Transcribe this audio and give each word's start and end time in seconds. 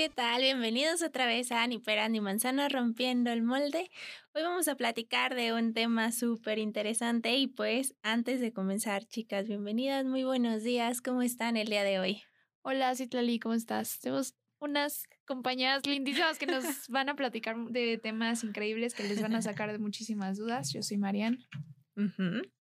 ¿Qué 0.00 0.08
tal? 0.08 0.40
Bienvenidos 0.40 1.02
otra 1.02 1.26
vez 1.26 1.52
a 1.52 1.66
Ni 1.66 1.78
Pera 1.78 2.08
ni 2.08 2.22
Manzana 2.22 2.70
Rompiendo 2.70 3.30
el 3.32 3.42
Molde. 3.42 3.90
Hoy 4.32 4.42
vamos 4.42 4.66
a 4.66 4.74
platicar 4.74 5.34
de 5.34 5.52
un 5.52 5.74
tema 5.74 6.10
súper 6.10 6.58
interesante 6.58 7.36
y 7.36 7.48
pues 7.48 7.94
antes 8.02 8.40
de 8.40 8.50
comenzar, 8.50 9.04
chicas, 9.04 9.46
bienvenidas, 9.46 10.06
muy 10.06 10.24
buenos 10.24 10.62
días, 10.62 11.02
¿cómo 11.02 11.20
están 11.20 11.58
el 11.58 11.68
día 11.68 11.84
de 11.84 11.98
hoy? 11.98 12.22
Hola, 12.62 12.94
Citlali, 12.94 13.38
¿cómo 13.38 13.54
estás? 13.54 13.98
Tenemos 14.00 14.34
unas 14.58 15.06
compañeras 15.26 15.84
lindísimas 15.84 16.38
que 16.38 16.46
nos 16.46 16.64
van 16.88 17.10
a 17.10 17.14
platicar 17.14 17.58
de 17.58 17.98
temas 17.98 18.42
increíbles 18.42 18.94
que 18.94 19.02
les 19.02 19.20
van 19.20 19.34
a 19.34 19.42
sacar 19.42 19.70
de 19.70 19.78
muchísimas 19.78 20.38
dudas. 20.38 20.72
Yo 20.72 20.82
soy 20.82 20.96
Marian. 20.96 21.40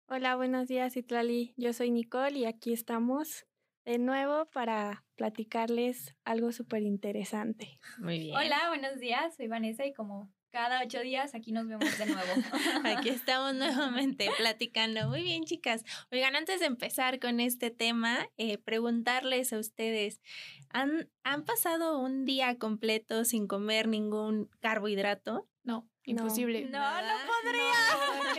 Hola, 0.07 0.35
buenos 0.35 0.67
días, 0.67 0.93
Citlali. 0.93 1.53
Yo 1.55 1.71
soy 1.71 1.89
Nicole 1.89 2.37
y 2.37 2.43
aquí 2.43 2.73
estamos 2.73 3.45
de 3.89 3.97
nuevo 3.97 4.45
para 4.53 5.03
platicarles 5.15 6.15
algo 6.23 6.51
súper 6.51 6.83
interesante. 6.83 7.79
Muy 7.97 8.19
bien. 8.19 8.35
Hola, 8.37 8.67
buenos 8.67 8.99
días. 8.99 9.35
Soy 9.35 9.47
Vanessa 9.47 9.83
y 9.83 9.93
como 9.93 10.31
cada 10.51 10.83
ocho 10.83 10.99
días 10.99 11.33
aquí 11.33 11.51
nos 11.51 11.67
vemos 11.67 11.97
de 11.97 12.05
nuevo. 12.05 12.21
aquí 12.85 13.09
estamos 13.09 13.55
nuevamente 13.55 14.29
platicando. 14.37 15.09
Muy 15.09 15.23
bien, 15.23 15.43
chicas. 15.43 15.83
Oigan, 16.11 16.35
antes 16.35 16.59
de 16.59 16.67
empezar 16.67 17.19
con 17.19 17.39
este 17.39 17.71
tema, 17.71 18.29
eh, 18.37 18.59
preguntarles 18.59 19.53
a 19.53 19.57
ustedes, 19.57 20.21
¿han, 20.69 21.09
¿han 21.23 21.43
pasado 21.43 21.97
un 21.97 22.25
día 22.25 22.59
completo 22.59 23.25
sin 23.25 23.47
comer 23.47 23.87
ningún 23.87 24.51
carbohidrato? 24.59 25.47
No, 25.63 25.89
imposible. 26.03 26.65
No, 26.65 27.01
no, 27.01 27.13
podría. 27.25 27.73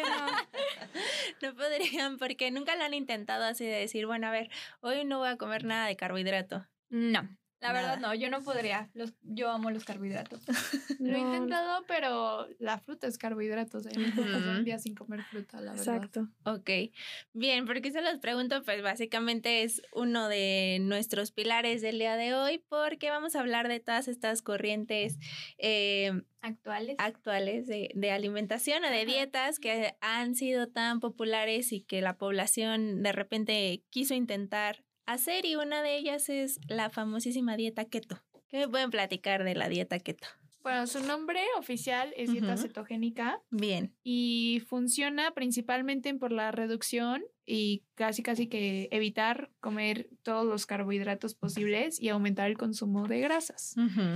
No, 0.04 0.49
no 1.42 1.54
podrían 1.54 2.18
porque 2.18 2.50
nunca 2.50 2.76
lo 2.76 2.84
han 2.84 2.94
intentado 2.94 3.44
así 3.44 3.64
de 3.64 3.76
decir, 3.76 4.06
bueno, 4.06 4.26
a 4.26 4.30
ver, 4.30 4.50
hoy 4.80 5.04
no 5.04 5.18
voy 5.18 5.28
a 5.28 5.36
comer 5.36 5.64
nada 5.64 5.86
de 5.86 5.96
carbohidrato. 5.96 6.66
No. 6.88 7.28
La 7.60 7.74
verdad 7.74 7.98
no, 7.98 8.14
yo 8.14 8.30
no 8.30 8.42
podría. 8.42 8.88
Los, 8.94 9.12
yo 9.22 9.50
amo 9.50 9.70
los 9.70 9.84
carbohidratos. 9.84 10.40
Lo 10.98 11.14
he 11.14 11.18
intentado, 11.18 11.84
pero 11.86 12.48
la 12.58 12.78
fruta 12.78 13.06
es 13.06 13.18
carbohidratos. 13.18 13.86
¿eh? 13.86 13.90
No 13.94 14.58
un 14.58 14.64
día 14.64 14.78
sin 14.78 14.94
comer 14.94 15.22
fruta, 15.22 15.60
la 15.60 15.72
verdad. 15.72 15.94
Exacto. 15.96 16.28
Ok. 16.44 16.70
Bien, 17.34 17.66
porque 17.66 17.92
se 17.92 18.00
los 18.00 18.18
pregunto, 18.18 18.62
pues 18.62 18.82
básicamente 18.82 19.62
es 19.62 19.82
uno 19.92 20.28
de 20.28 20.78
nuestros 20.80 21.32
pilares 21.32 21.82
del 21.82 21.98
día 21.98 22.16
de 22.16 22.34
hoy, 22.34 22.64
porque 22.68 23.10
vamos 23.10 23.36
a 23.36 23.40
hablar 23.40 23.68
de 23.68 23.80
todas 23.80 24.08
estas 24.08 24.40
corrientes 24.40 25.18
eh, 25.58 26.22
actuales, 26.40 26.96
actuales 26.98 27.66
de, 27.66 27.90
de 27.94 28.10
alimentación 28.10 28.84
o 28.84 28.90
de 28.90 29.04
dietas 29.04 29.58
que 29.58 29.96
han 30.00 30.34
sido 30.34 30.68
tan 30.68 31.00
populares 31.00 31.72
y 31.72 31.82
que 31.82 32.00
la 32.00 32.16
población 32.16 33.02
de 33.02 33.12
repente 33.12 33.82
quiso 33.90 34.14
intentar 34.14 34.82
hacer 35.12 35.44
y 35.46 35.56
una 35.56 35.82
de 35.82 35.96
ellas 35.96 36.28
es 36.28 36.60
la 36.68 36.90
famosísima 36.90 37.56
dieta 37.56 37.84
keto. 37.84 38.22
¿Qué 38.48 38.58
me 38.58 38.68
pueden 38.68 38.90
platicar 38.90 39.44
de 39.44 39.54
la 39.54 39.68
dieta 39.68 39.98
keto? 39.98 40.26
Bueno, 40.62 40.86
su 40.86 41.00
nombre 41.00 41.40
oficial 41.56 42.12
es 42.16 42.32
dieta 42.32 42.56
cetogénica. 42.56 43.40
Bien. 43.50 43.94
Y 44.02 44.62
funciona 44.66 45.30
principalmente 45.30 46.12
por 46.14 46.32
la 46.32 46.50
reducción 46.50 47.24
y 47.46 47.82
casi 47.94 48.22
casi 48.22 48.46
que 48.46 48.88
evitar 48.90 49.50
comer 49.60 50.10
todos 50.22 50.46
los 50.46 50.66
carbohidratos 50.66 51.34
posibles 51.34 52.00
y 52.00 52.10
aumentar 52.10 52.50
el 52.50 52.58
consumo 52.58 53.08
de 53.08 53.20
grasas. 53.20 53.74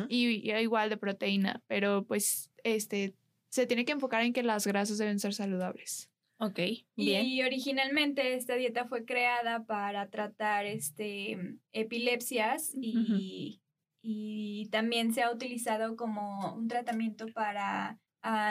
y, 0.08 0.50
igual 0.52 0.90
de 0.90 0.98
proteína, 0.98 1.62
pero 1.66 2.04
pues 2.04 2.50
este 2.62 3.14
se 3.48 3.66
tiene 3.66 3.84
que 3.84 3.92
enfocar 3.92 4.22
en 4.22 4.32
que 4.32 4.42
las 4.42 4.66
grasas 4.66 4.98
deben 4.98 5.20
ser 5.20 5.32
saludables. 5.32 6.10
Ok, 6.38 6.58
bien. 6.96 7.26
Y 7.26 7.42
originalmente 7.42 8.34
esta 8.34 8.54
dieta 8.54 8.86
fue 8.86 9.04
creada 9.04 9.64
para 9.64 10.10
tratar 10.10 10.66
este, 10.66 11.58
epilepsias 11.72 12.72
y, 12.74 13.62
y 14.02 14.68
también 14.70 15.12
se 15.12 15.22
ha 15.22 15.30
utilizado 15.30 15.96
como 15.96 16.54
un 16.54 16.68
tratamiento 16.68 17.26
para 17.34 17.98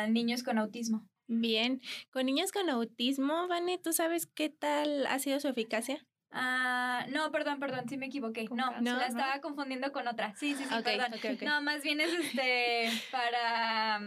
niños 0.09 0.43
con 0.43 0.57
autismo. 0.57 1.07
Bien, 1.27 1.81
con 2.11 2.25
niños 2.25 2.51
con 2.51 2.69
autismo, 2.69 3.47
Vane, 3.47 3.77
¿tú 3.77 3.93
sabes 3.93 4.27
qué 4.27 4.49
tal 4.49 5.05
ha 5.07 5.19
sido 5.19 5.39
su 5.39 5.47
eficacia? 5.47 6.05
Ah, 6.31 7.05
no, 7.09 7.31
perdón, 7.31 7.59
perdón, 7.59 7.87
sí 7.87 7.97
me 7.97 8.07
equivoqué. 8.07 8.45
No, 8.51 8.81
no, 8.81 8.97
la 8.97 9.07
estaba 9.07 9.39
confundiendo 9.39 9.91
con 9.91 10.07
otra. 10.07 10.35
Sí, 10.35 10.55
sí, 10.55 10.63
sí, 10.63 10.75
perdón. 10.83 11.11
No, 11.43 11.61
más 11.61 11.83
bien 11.83 12.01
es 12.01 12.11
este 12.11 12.89
para 13.11 14.01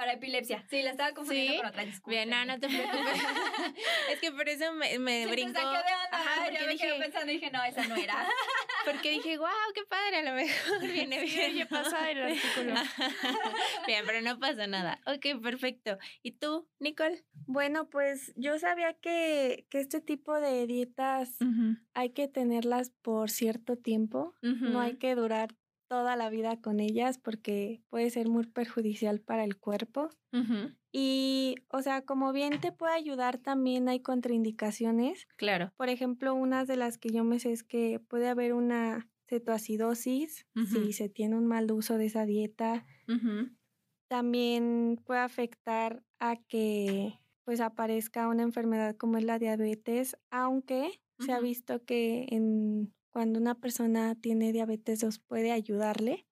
para 0.00 0.14
epilepsia. 0.14 0.64
Sí, 0.70 0.80
la 0.80 0.92
estaba 0.92 1.12
confundiendo 1.12 1.58
con 1.58 1.66
otra. 1.66 1.84
Disculpa. 1.84 2.10
Bien, 2.10 2.30
no, 2.30 2.42
no 2.46 2.58
te 2.58 2.68
preocupes. 2.74 3.22
es 4.10 4.18
que 4.18 4.32
por 4.32 4.48
eso 4.48 4.72
me, 4.72 4.98
me 4.98 5.24
sí, 5.24 5.30
brincó. 5.30 5.60
de 5.60 5.66
onda. 5.66 5.84
Ajá, 6.10 6.50
yo 6.50 6.66
me 6.66 6.72
dije, 6.72 6.86
quedé 6.86 6.98
pensando 6.98 7.30
y 7.30 7.34
dije, 7.34 7.50
no, 7.50 7.62
esa 7.64 7.86
no 7.86 7.96
era. 7.96 8.26
porque 8.86 9.10
dije, 9.10 9.36
wow, 9.36 9.48
qué 9.74 9.82
padre, 9.84 10.16
a 10.16 10.22
lo 10.22 10.32
mejor 10.32 10.80
viene 10.90 11.20
bien. 11.20 11.54
ya 11.54 11.66
pasa 11.66 12.10
el 12.10 12.22
artículo. 12.22 12.74
bien, 13.86 14.04
pero 14.06 14.22
no 14.22 14.38
pasa 14.38 14.66
nada. 14.66 15.02
Ok, 15.04 15.38
perfecto. 15.42 15.98
¿Y 16.22 16.32
tú, 16.32 16.66
Nicole? 16.78 17.22
Bueno, 17.44 17.90
pues 17.90 18.32
yo 18.36 18.58
sabía 18.58 18.94
que, 18.94 19.66
que 19.68 19.80
este 19.80 20.00
tipo 20.00 20.40
de 20.40 20.66
dietas 20.66 21.36
hay 21.92 22.10
que 22.14 22.26
tenerlas 22.26 22.88
por 23.02 23.28
cierto 23.28 23.76
tiempo. 23.76 24.34
No 24.40 24.80
hay 24.80 24.96
que 24.96 25.14
durar 25.14 25.54
toda 25.90 26.14
la 26.14 26.30
vida 26.30 26.56
con 26.60 26.78
ellas 26.78 27.18
porque 27.18 27.82
puede 27.90 28.10
ser 28.10 28.28
muy 28.28 28.46
perjudicial 28.46 29.20
para 29.20 29.42
el 29.42 29.56
cuerpo. 29.56 30.08
Y, 30.92 31.56
o 31.68 31.82
sea, 31.82 32.02
como 32.02 32.32
bien 32.32 32.60
te 32.60 32.70
puede 32.70 32.94
ayudar, 32.94 33.38
también 33.38 33.88
hay 33.88 33.98
contraindicaciones. 33.98 35.26
Claro. 35.36 35.72
Por 35.76 35.88
ejemplo, 35.88 36.32
una 36.32 36.64
de 36.64 36.76
las 36.76 36.96
que 36.96 37.08
yo 37.08 37.24
me 37.24 37.40
sé 37.40 37.50
es 37.50 37.64
que 37.64 37.98
puede 37.98 38.28
haber 38.28 38.54
una 38.54 39.10
cetoacidosis 39.28 40.46
si 40.72 40.92
se 40.92 41.08
tiene 41.08 41.36
un 41.36 41.46
mal 41.46 41.70
uso 41.72 41.98
de 41.98 42.06
esa 42.06 42.24
dieta. 42.24 42.86
También 44.08 45.00
puede 45.04 45.20
afectar 45.20 46.04
a 46.20 46.36
que 46.36 47.18
pues 47.42 47.60
aparezca 47.60 48.28
una 48.28 48.44
enfermedad 48.44 48.96
como 48.96 49.18
es 49.18 49.24
la 49.24 49.40
diabetes, 49.40 50.16
aunque 50.30 51.00
se 51.18 51.32
ha 51.32 51.40
visto 51.40 51.84
que 51.84 52.26
en 52.30 52.94
cuando 53.10 53.38
una 53.38 53.54
persona 53.54 54.14
tiene 54.14 54.52
diabetes 54.52 55.00
2 55.00 55.18
puede 55.18 55.52
ayudarle. 55.52 56.26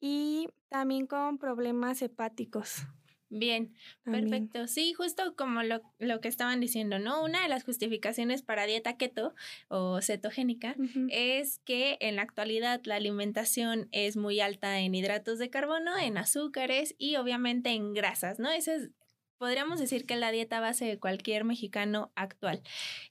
Y 0.00 0.48
también 0.68 1.06
con 1.06 1.38
problemas 1.38 2.02
hepáticos. 2.02 2.86
Bien, 3.30 3.74
perfecto. 4.04 4.68
Sí, 4.68 4.92
justo 4.92 5.34
como 5.34 5.64
lo, 5.64 5.82
lo, 5.98 6.20
que 6.20 6.28
estaban 6.28 6.60
diciendo, 6.60 7.00
¿no? 7.00 7.24
Una 7.24 7.42
de 7.42 7.48
las 7.48 7.64
justificaciones 7.64 8.42
para 8.42 8.64
dieta 8.64 8.96
keto 8.96 9.34
o 9.68 10.00
cetogénica 10.00 10.76
es 11.08 11.58
que 11.64 11.96
en 12.00 12.16
la 12.16 12.22
actualidad 12.22 12.80
la 12.84 12.94
alimentación 12.94 13.88
es 13.90 14.16
muy 14.16 14.38
alta 14.38 14.78
en 14.78 14.94
hidratos 14.94 15.40
de 15.40 15.50
carbono, 15.50 15.98
en 15.98 16.16
azúcares 16.16 16.94
y 16.96 17.16
obviamente 17.16 17.70
en 17.70 17.92
grasas, 17.92 18.38
¿no? 18.38 18.50
Ese 18.50 18.76
es 18.76 18.90
podríamos 19.38 19.78
decir 19.78 20.06
que 20.06 20.16
la 20.16 20.30
dieta 20.30 20.60
base 20.60 20.84
de 20.84 20.98
cualquier 20.98 21.44
mexicano 21.44 22.12
actual. 22.14 22.62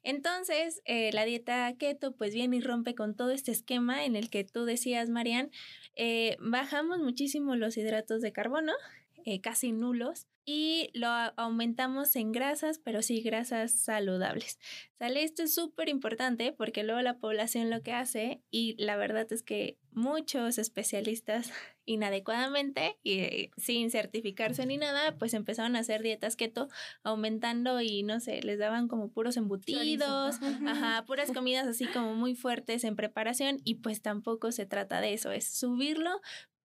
Entonces, 0.04 0.82
eh, 0.86 1.12
la 1.14 1.26
dieta 1.26 1.74
keto 1.78 2.16
pues 2.16 2.34
viene 2.34 2.58
y 2.58 2.62
rompe 2.62 2.96
con 2.96 3.16
todo 3.16 3.32
este 3.32 3.52
esquema 3.52 4.06
en 4.06 4.16
el 4.16 4.30
que 4.30 4.44
tú 4.44 4.66
decías, 4.66 5.10
Marian, 5.10 5.52
eh, 5.96 6.38
bajamos 6.40 7.00
muchísimo 7.00 7.56
los 7.56 7.78
hidratos 7.78 8.22
de 8.22 8.32
carbono, 8.32 8.74
eh, 9.26 9.42
casi 9.42 9.72
nulos, 9.72 10.28
y 10.46 10.90
lo 10.94 11.08
aumentamos 11.08 12.16
en 12.18 12.34
grasas, 12.34 12.78
pero 12.78 13.02
sí 13.02 13.22
grasas 13.22 13.72
saludables. 13.72 14.60
Sale, 15.00 15.24
esto 15.24 15.44
es 15.44 15.56
súper 15.56 15.88
importante 15.88 16.52
porque 16.52 16.84
luego 16.84 17.02
la 17.02 17.18
población 17.18 17.70
lo 17.70 17.82
que 17.82 17.94
hace, 17.94 18.42
y 18.52 18.76
la 18.78 18.98
verdad 18.98 19.32
es 19.32 19.42
que 19.42 19.78
muchos 19.92 20.58
especialistas 20.58 21.52
inadecuadamente 21.86 22.98
y 23.04 23.20
eh, 23.20 23.52
sin 23.58 23.92
certificarse 23.92 24.66
ni 24.66 24.78
nada, 24.78 25.18
pues 25.18 25.34
empezaron 25.34 25.76
a 25.76 25.80
hacer 25.80 26.02
dietas 26.02 26.36
keto 26.36 26.68
aumentando 27.04 27.80
y 27.82 28.04
no 28.04 28.20
sé, 28.20 28.42
les 28.42 28.60
daban 28.60 28.88
como 28.88 29.12
puros 29.12 29.38
embutidos, 29.38 30.40
ajá, 30.66 31.06
puras 31.06 31.32
comidas 31.32 31.68
así 31.68 31.86
como 31.88 32.16
muy 32.16 32.36
fuertes 32.36 32.84
en 32.84 32.96
preparación 32.96 33.60
y 33.64 33.76
pues 33.76 34.02
tampoco 34.02 34.52
se 34.52 34.66
trata 34.66 35.02
de 35.02 35.14
eso, 35.14 35.32
es 35.32 35.48
subirlo, 35.48 36.22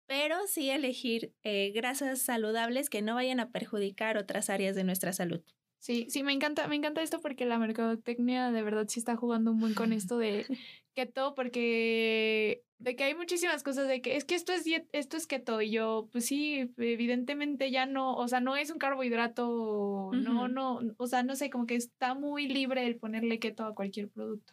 pero 0.07 0.37
sí 0.47 0.71
elegir 0.71 1.33
eh, 1.43 1.73
grasas 1.75 2.21
saludables 2.23 2.91
que 2.91 3.03
no 3.03 3.15
vayan 3.15 3.41
a 3.41 3.51
perjudicar 3.51 4.17
otras 4.17 4.51
áreas 4.51 4.77
de 4.77 4.85
nuestra 4.85 5.13
salud. 5.13 5.43
Sí, 5.79 6.07
sí, 6.09 6.23
me 6.23 6.33
encanta, 6.33 6.67
me 6.69 6.77
encanta 6.77 7.03
esto 7.03 7.21
porque 7.21 7.47
la 7.47 7.59
mercadotecnia 7.59 8.51
de 8.51 8.63
verdad 8.63 8.87
sí 8.89 8.99
está 8.99 9.17
jugando 9.17 9.53
un 9.53 9.61
buen 9.61 9.75
con 9.75 9.93
esto 9.93 10.19
de 10.19 10.47
keto, 10.95 11.35
porque 11.35 12.65
de 12.79 12.97
que 12.97 13.05
hay 13.05 13.15
muchísimas 13.15 13.63
cosas 13.63 13.89
de 13.89 14.03
que 14.03 14.17
es 14.17 14.25
que 14.25 14.35
esto 14.35 14.53
es 14.53 14.65
esto 14.93 15.17
es 15.17 15.27
keto 15.27 15.63
y 15.63 15.71
yo 15.71 16.09
pues 16.13 16.27
sí 16.27 16.73
evidentemente 16.77 17.71
ya 17.71 17.87
no 17.87 18.15
o 18.15 18.29
sea 18.29 18.41
no 18.41 18.55
es 18.57 18.71
un 18.71 18.79
carbohidrato 18.79 20.11
no 20.13 20.49
no 20.49 20.81
o 20.99 21.07
sea 21.07 21.23
no 21.23 21.37
sé 21.37 21.49
como 21.49 21.67
que 21.67 21.77
está 21.77 22.15
muy 22.15 22.49
libre 22.49 22.87
el 22.87 22.97
ponerle 22.97 23.39
keto 23.39 23.65
a 23.65 23.75
cualquier 23.75 24.09
producto 24.11 24.53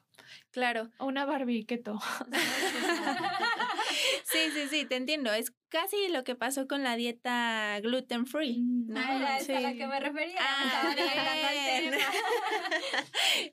claro 0.51 0.89
o 0.97 1.05
una 1.05 1.25
Barbie 1.25 1.65
keto 1.65 1.99
sí 4.25 4.39
sí 4.53 4.67
sí 4.69 4.85
te 4.85 4.95
entiendo 4.95 5.33
es 5.33 5.53
casi 5.69 6.07
lo 6.09 6.23
que 6.23 6.35
pasó 6.35 6.67
con 6.67 6.83
la 6.83 6.95
dieta 6.95 7.79
gluten 7.81 8.27
free 8.27 8.59
mm, 8.59 8.93
¿no? 8.93 8.99
Ah, 8.99 9.37
es 9.39 9.49
a 9.49 9.59
la 9.59 9.73
que 9.73 9.87
me 9.87 9.99
refería 9.99 10.35
ah, 10.39 10.93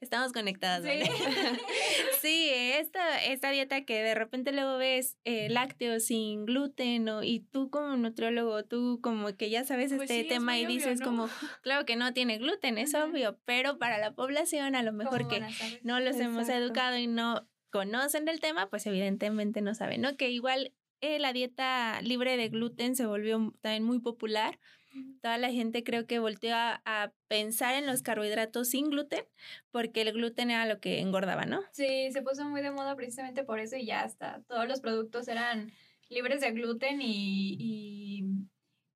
Estamos 0.01 0.33
conectadas, 0.33 0.83
¿vale? 0.83 1.11
Sí, 2.21 2.51
esta, 2.53 3.23
esta 3.25 3.51
dieta 3.51 3.85
que 3.85 4.03
de 4.03 4.15
repente 4.15 4.53
luego 4.53 4.77
ves 4.77 5.17
eh, 5.25 5.49
lácteos 5.49 6.05
sin 6.05 6.45
gluten 6.45 7.09
o, 7.09 7.23
y 7.23 7.41
tú 7.41 7.71
como 7.71 7.97
nutriólogo, 7.97 8.65
tú 8.65 9.01
como 9.03 9.35
que 9.37 9.51
ya 9.51 9.65
sabes 9.65 9.93
Pues 9.95 10.11
este 10.11 10.15
sí, 10.15 10.21
es 10.21 10.29
tema 10.29 10.59
y 10.59 10.67
obvio, 10.67 10.77
dices 10.77 11.01
¿no? 11.01 11.07
como, 11.07 11.29
claro 11.63 11.87
que 11.87 11.97
no 11.97 12.13
tiene 12.13 12.39
gluten, 12.39 12.79
es 12.79 12.95
obvio, 12.95 13.39
pero 13.45 13.79
para 13.79 13.99
la 13.99 14.13
población 14.13 14.75
a 14.75 14.83
lo 14.83 14.93
mejor 14.93 15.23
¿Cómo 15.23 15.31
que 15.31 15.81
no 15.83 16.01
los 16.01 16.17
hemos 16.17 16.49
Exacto. 16.49 16.50
Educado 16.57 16.97
y 16.97 17.07
no 17.07 17.49
conocen 17.71 18.25
del 18.25 18.41
tema, 18.41 18.69
pues 18.69 18.87
evidentemente 18.87 19.61
no 19.61 19.75
saben, 19.75 20.01
¿no? 20.01 20.17
Que 20.17 20.31
igual 20.31 20.73
eh, 21.01 21.19
la 21.19 21.33
dieta 21.33 22.01
libre 22.03 22.37
de 22.37 22.49
gluten 22.49 22.97
se 22.97 23.07
volvió 23.07 23.55
también 23.61 23.85
muy 23.85 24.01
popular. 24.01 24.59
Toda 25.23 25.39
la 25.39 25.53
gente 25.53 25.85
creo 25.85 26.07
que 26.07 26.19
volteó 26.19 26.57
a, 26.57 26.83
a 26.85 27.13
pensar 27.29 27.75
en 27.75 27.87
los 27.87 28.03
carbohidratos 28.03 28.71
sin 28.71 28.91
gluten 28.91 29.25
porque 29.71 30.03
el 30.03 30.13
gluten 30.13 30.51
era 30.51 30.67
lo 30.67 30.81
que 30.81 30.99
engordaba, 30.99 31.47
¿no? 31.47 31.61
Sí, 31.73 32.11
se 32.11 32.23
puso 32.23 32.45
muy 32.49 32.61
de 32.61 32.73
moda 32.73 32.97
precisamente 32.97 33.45
por 33.45 33.61
eso 33.61 33.77
y 33.77 33.87
ya 33.87 34.01
hasta 34.01 34.43
todos 34.49 34.67
los 34.67 34.81
productos 34.81 35.29
eran 35.29 35.71
libres 36.11 36.41
de 36.41 36.51
gluten 36.51 37.01
y, 37.01 37.57
y, 37.59 38.25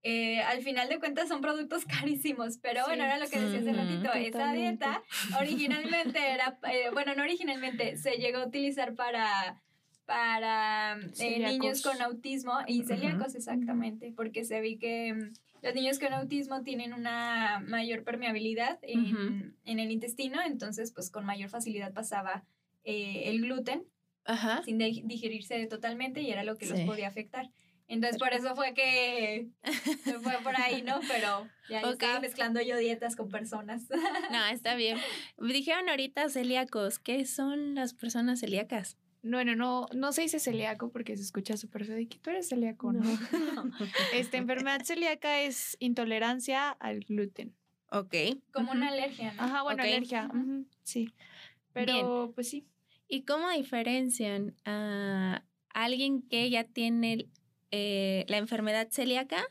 eh, 0.04 0.42
al 0.42 0.62
final 0.62 0.88
de 0.90 0.98
cuentas 0.98 1.28
son 1.28 1.40
productos 1.40 1.84
carísimos, 2.00 2.58
pero 2.58 2.84
bueno, 2.86 3.04
era 3.04 3.18
lo 3.18 3.26
que 3.26 3.40
decía 3.40 3.60
hace 3.60 3.72
ratito, 3.72 4.12
esa 4.12 4.52
dieta 4.52 5.02
originalmente 5.40 6.18
era, 6.18 6.58
eh, 6.70 6.90
bueno, 6.92 7.14
no 7.14 7.22
originalmente, 7.22 7.96
se 7.96 8.18
llegó 8.18 8.38
a 8.38 8.46
utilizar 8.46 8.94
para 8.94 9.60
para 10.04 10.98
eh, 11.18 11.38
niños 11.38 11.80
con 11.80 12.02
autismo 12.02 12.52
y 12.66 12.84
celíacos 12.84 13.34
exactamente, 13.34 14.12
porque 14.14 14.44
se 14.44 14.60
vi 14.60 14.76
que 14.76 15.14
mm, 15.14 15.32
los 15.62 15.74
niños 15.74 15.98
con 15.98 16.12
autismo 16.12 16.62
tienen 16.62 16.92
una 16.92 17.64
mayor 17.66 18.04
permeabilidad 18.04 18.78
en, 18.82 19.56
en 19.64 19.78
el 19.78 19.90
intestino, 19.90 20.42
entonces 20.44 20.92
pues 20.92 21.10
con 21.10 21.24
mayor 21.24 21.48
facilidad 21.48 21.94
pasaba 21.94 22.44
eh, 22.84 23.30
el 23.30 23.40
gluten 23.40 23.84
Ajá. 24.26 24.62
sin 24.62 24.76
digerirse 24.76 25.66
totalmente 25.66 26.20
y 26.20 26.30
era 26.30 26.44
lo 26.44 26.58
que 26.58 26.66
los 26.66 26.80
podía 26.80 27.08
afectar. 27.08 27.50
Entonces 27.94 28.18
por 28.18 28.32
eso 28.32 28.54
fue 28.56 28.74
que 28.74 29.48
se 30.04 30.18
fue 30.20 30.32
por 30.42 30.54
ahí, 30.60 30.82
¿no? 30.82 31.00
Pero 31.08 31.48
ya 31.68 31.82
yo 31.82 31.88
Ok. 31.88 31.92
estaba 31.94 32.20
mezclando 32.20 32.60
yo 32.60 32.76
dietas 32.76 33.16
con 33.16 33.28
personas. 33.28 33.84
No, 34.30 34.44
está 34.46 34.74
bien. 34.74 34.98
Dijeron 35.38 35.88
ahorita 35.88 36.28
celíacos. 36.28 36.98
¿Qué 36.98 37.24
son 37.26 37.74
las 37.74 37.94
personas 37.94 38.40
celíacas? 38.40 38.96
Bueno, 39.22 39.56
no, 39.56 39.86
no 39.94 40.12
se 40.12 40.20
dice 40.22 40.38
celíaco 40.38 40.90
porque 40.90 41.16
se 41.16 41.22
escucha 41.22 41.56
súper 41.56 41.86
feo 41.86 41.96
de 41.96 42.06
que 42.08 42.18
tú 42.18 42.28
eres 42.30 42.48
celíaco, 42.48 42.92
¿no? 42.92 43.00
Esta 44.12 44.36
enfermedad 44.36 44.82
celíaca 44.84 45.40
es 45.40 45.76
intolerancia 45.80 46.70
al 46.70 47.00
gluten. 47.00 47.54
Ok. 47.90 48.14
Como 48.52 48.72
una 48.72 48.88
alergia, 48.88 49.32
¿no? 49.32 49.42
Ajá, 49.42 49.62
bueno, 49.62 49.82
alergia. 49.82 50.28
Sí. 50.82 51.14
Pero, 51.72 52.32
pues 52.34 52.50
sí. 52.50 52.66
¿Y 53.08 53.22
cómo 53.24 53.48
diferencian 53.50 54.54
a 54.64 55.44
alguien 55.70 56.22
que 56.22 56.50
ya 56.50 56.64
tiene 56.64 57.28
eh, 57.76 58.24
la 58.28 58.36
enfermedad 58.38 58.86
celíaca 58.90 59.44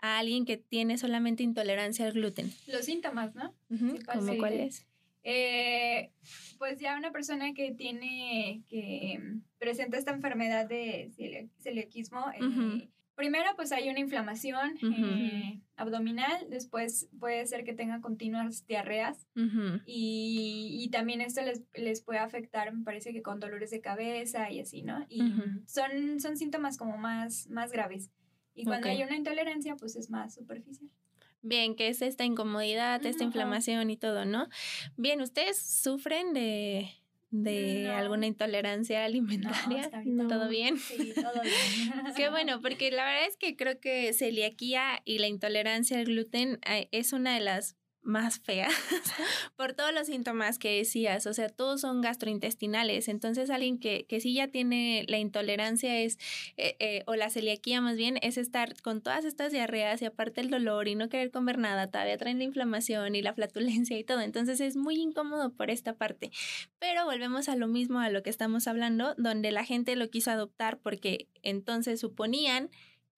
a 0.00 0.18
alguien 0.18 0.44
que 0.44 0.56
tiene 0.56 0.98
solamente 0.98 1.44
intolerancia 1.44 2.04
al 2.06 2.12
gluten? 2.14 2.50
Los 2.66 2.84
síntomas, 2.86 3.34
¿no? 3.36 3.54
Ujú, 3.70 3.90
Sí, 3.92 3.98
¿cuál 4.04 4.18
¿Cómo 4.18 4.26
sería? 4.26 4.38
cuál 4.40 4.54
es? 4.54 4.86
Eh, 5.22 6.10
pues 6.58 6.80
ya 6.80 6.96
una 6.96 7.12
persona 7.12 7.52
que 7.52 7.72
tiene, 7.72 8.62
que 8.68 9.20
presenta 9.58 9.98
esta 9.98 10.10
enfermedad 10.12 10.66
de 10.66 11.10
celia- 11.14 11.46
celiaquismo, 11.60 12.30
eh. 12.34 12.88
Primero 13.20 13.50
pues 13.54 13.70
hay 13.70 13.90
una 13.90 14.00
inflamación 14.00 14.78
eh, 14.82 15.60
abdominal, 15.76 16.46
después 16.48 17.10
puede 17.18 17.44
ser 17.46 17.64
que 17.64 17.74
tenga 17.74 18.00
continuas 18.00 18.66
diarreas 18.66 19.26
y, 19.84 20.78
y 20.80 20.88
también 20.88 21.20
esto 21.20 21.42
les, 21.42 21.62
les 21.74 22.00
puede 22.00 22.18
afectar, 22.18 22.72
me 22.72 22.82
parece 22.82 23.12
que 23.12 23.20
con 23.20 23.38
dolores 23.38 23.70
de 23.70 23.82
cabeza 23.82 24.50
y 24.50 24.60
así, 24.60 24.80
¿no? 24.80 25.04
Y 25.10 25.20
son, 25.66 26.18
son 26.18 26.38
síntomas 26.38 26.78
como 26.78 26.96
más, 26.96 27.46
más 27.50 27.72
graves. 27.72 28.10
Y 28.54 28.64
cuando 28.64 28.88
hay 28.88 29.02
una 29.02 29.16
intolerancia, 29.16 29.76
pues 29.76 29.96
es 29.96 30.08
más 30.08 30.34
superficial. 30.34 30.88
Bien, 31.42 31.74
que 31.74 31.88
es 31.88 32.00
esta 32.00 32.24
incomodidad, 32.24 33.04
esta 33.04 33.24
inflamación 33.24 33.90
y 33.90 33.98
todo, 33.98 34.24
¿no? 34.24 34.48
Bien, 34.96 35.20
¿ustedes 35.20 35.58
sufren 35.58 36.32
de, 36.32 36.90
de 37.30 37.84
No. 37.88 37.96
alguna 37.96 38.26
intolerancia 38.26 38.98
No, 39.00 39.06
alimentaria? 39.06 39.90
¿Todo 40.28 40.48
bien? 40.48 40.78
Sí, 40.78 41.12
todo 41.14 41.42
bien. 41.42 42.14
Qué 42.16 42.28
bueno, 42.30 42.60
porque 42.60 42.90
la 42.90 43.04
verdad 43.04 43.26
es 43.28 43.36
que 43.36 43.56
creo 43.56 43.80
que 43.80 44.12
celiaquía 44.12 45.00
y 45.04 45.18
la 45.18 45.28
intolerancia 45.28 45.98
al 45.98 46.06
gluten 46.06 46.58
eh, 46.68 46.88
es 46.92 47.12
una 47.12 47.34
de 47.34 47.40
las 47.40 47.76
más 48.02 48.40
feas 48.40 48.72
por 49.56 49.74
todos 49.74 49.92
los 49.92 50.06
síntomas 50.06 50.58
que 50.58 50.76
decías, 50.76 51.26
o 51.26 51.34
sea, 51.34 51.48
todos 51.48 51.82
son 51.82 52.00
gastrointestinales, 52.00 53.08
entonces 53.08 53.50
alguien 53.50 53.78
que, 53.78 54.06
que 54.08 54.20
sí 54.20 54.34
ya 54.34 54.48
tiene 54.48 55.04
la 55.08 55.18
intolerancia 55.18 55.98
es, 55.98 56.18
eh, 56.56 56.76
eh, 56.78 57.02
o 57.06 57.14
la 57.14 57.30
celiaquía 57.30 57.80
más 57.80 57.96
bien, 57.96 58.18
es 58.22 58.38
estar 58.38 58.80
con 58.82 59.02
todas 59.02 59.24
estas 59.24 59.52
diarreas 59.52 60.00
y 60.02 60.06
aparte 60.06 60.40
el 60.40 60.50
dolor 60.50 60.88
y 60.88 60.94
no 60.94 61.08
querer 61.08 61.30
comer 61.30 61.58
nada, 61.58 61.88
todavía 61.88 62.16
traen 62.16 62.38
la 62.38 62.44
inflamación 62.44 63.14
y 63.14 63.22
la 63.22 63.34
flatulencia 63.34 63.98
y 63.98 64.04
todo, 64.04 64.20
entonces 64.20 64.60
es 64.60 64.76
muy 64.76 64.96
incómodo 64.96 65.52
por 65.52 65.70
esta 65.70 65.94
parte, 65.94 66.30
pero 66.78 67.04
volvemos 67.04 67.48
a 67.48 67.56
lo 67.56 67.68
mismo, 67.68 68.00
a 68.00 68.10
lo 68.10 68.22
que 68.22 68.30
estamos 68.30 68.66
hablando, 68.66 69.14
donde 69.16 69.52
la 69.52 69.64
gente 69.64 69.96
lo 69.96 70.08
quiso 70.08 70.30
adoptar 70.30 70.78
porque 70.78 71.28
entonces 71.42 72.00
suponían 72.00 72.70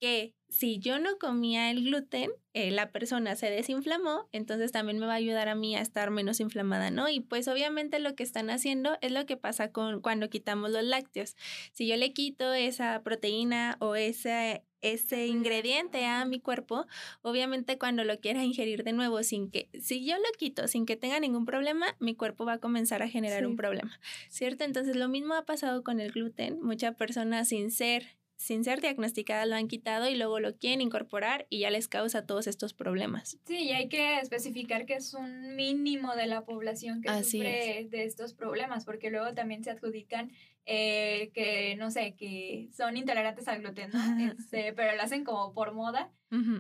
que 0.03 0.35
si 0.49 0.81
yo 0.81 0.99
no 0.99 1.17
comía 1.19 1.71
el 1.71 1.85
gluten, 1.85 2.33
eh, 2.55 2.73
la 2.73 2.91
persona 2.91 3.37
se 3.37 3.49
desinflamó, 3.51 4.29
entonces 4.33 4.73
también 4.73 4.99
me 4.99 5.07
va 5.07 5.13
a 5.13 5.17
ayudar 5.17 5.49
a 5.49 5.55
mí 5.55 5.77
a 5.77 5.81
estar 5.81 6.11
menos 6.11 6.41
inflamada, 6.41 6.91
¿no? 6.91 7.09
Y 7.09 7.21
pues 7.21 7.47
obviamente 7.47 8.01
lo 8.01 8.17
que 8.17 8.25
están 8.25 8.51
haciendo 8.51 8.99
es 9.01 9.13
lo 9.13 9.25
que 9.27 9.37
pasa 9.37 9.71
con 9.71 10.01
cuando 10.03 10.29
quitamos 10.29 10.73
los 10.73 10.83
lácteos. 10.83 11.37
Si 11.73 11.87
yo 11.87 11.97
le 11.97 12.13
quito 12.13 12.53
esa 12.53 13.01
proteína 13.05 13.77
o 13.79 13.95
ese, 13.95 14.65
ese 14.81 15.29
ingrediente 15.29 16.05
a 16.05 16.25
mi 16.25 16.41
cuerpo, 16.41 16.87
obviamente 17.23 17.79
cuando 17.79 18.03
lo 18.03 18.19
quiera 18.19 18.43
ingerir 18.45 18.83
de 18.83 18.93
nuevo 18.93 19.23
sin 19.23 19.51
que, 19.53 19.71
si 19.81 20.05
yo 20.05 20.17
lo 20.17 20.33
quito 20.37 20.67
sin 20.67 20.85
que 20.85 20.97
tenga 20.97 21.21
ningún 21.21 21.47
problema, 21.47 21.97
mi 22.01 22.17
cuerpo 22.17 22.45
va 22.45 22.55
a 22.55 22.59
comenzar 22.59 23.03
a 23.03 23.09
generar 23.09 23.41
Sí. 23.41 23.47
un 23.47 23.57
problema, 23.57 23.99
¿cierto? 24.29 24.65
Entonces 24.65 24.97
lo 24.97 25.09
mismo 25.09 25.35
ha 25.35 25.45
pasado 25.47 25.85
con 25.85 26.01
el 26.01 26.11
gluten. 26.13 26.61
Muchas 26.61 26.97
personas 26.97 27.49
sin 27.49 27.71
ser 27.71 28.19
sin 28.43 28.65
ser 28.65 28.81
diagnosticadas 28.81 29.47
lo 29.47 29.55
han 29.55 29.69
quitado 29.69 30.09
y 30.09 30.17
luego 30.17 30.41
lo 30.41 30.57
quieren 30.57 30.81
incorporar 30.81 31.47
y 31.49 31.61
ya 31.61 31.71
les 31.71 31.87
causa 31.87 32.27
todos 32.27 32.49
estos 32.49 32.75
problemas. 32.75 33.39
Sí, 33.47 33.59
y 33.59 33.71
hay 33.71 33.89
que 33.89 34.19
especificar 34.19 34.85
que 34.85 34.95
es 34.95 35.15
un 35.15 35.55
mínimo 35.55 36.17
de 36.17 36.27
la 36.27 36.45
población 36.45 37.03
que 37.03 37.09
Así 37.09 37.39
sufre 37.39 37.87
de 37.89 38.05
estos 38.05 38.35
problemas, 38.35 38.85
porque 38.85 39.11
luego 39.11 39.33
también 39.33 39.63
se 39.63 39.71
adjudican 39.71 40.33
eh, 40.67 41.31
que, 41.35 41.77
no 41.77 41.93
sé, 41.93 42.15
que 42.17 42.69
son 42.73 42.97
intolerantes 42.97 43.47
al 43.47 43.61
gluten, 43.63 43.91
¿no? 43.93 44.01
Ajá. 44.01 44.35
Este, 44.37 44.73
pero 44.73 44.97
lo 44.97 45.03
hacen 45.03 45.23
como 45.23 45.55
por 45.55 45.73
moda, 45.73 46.11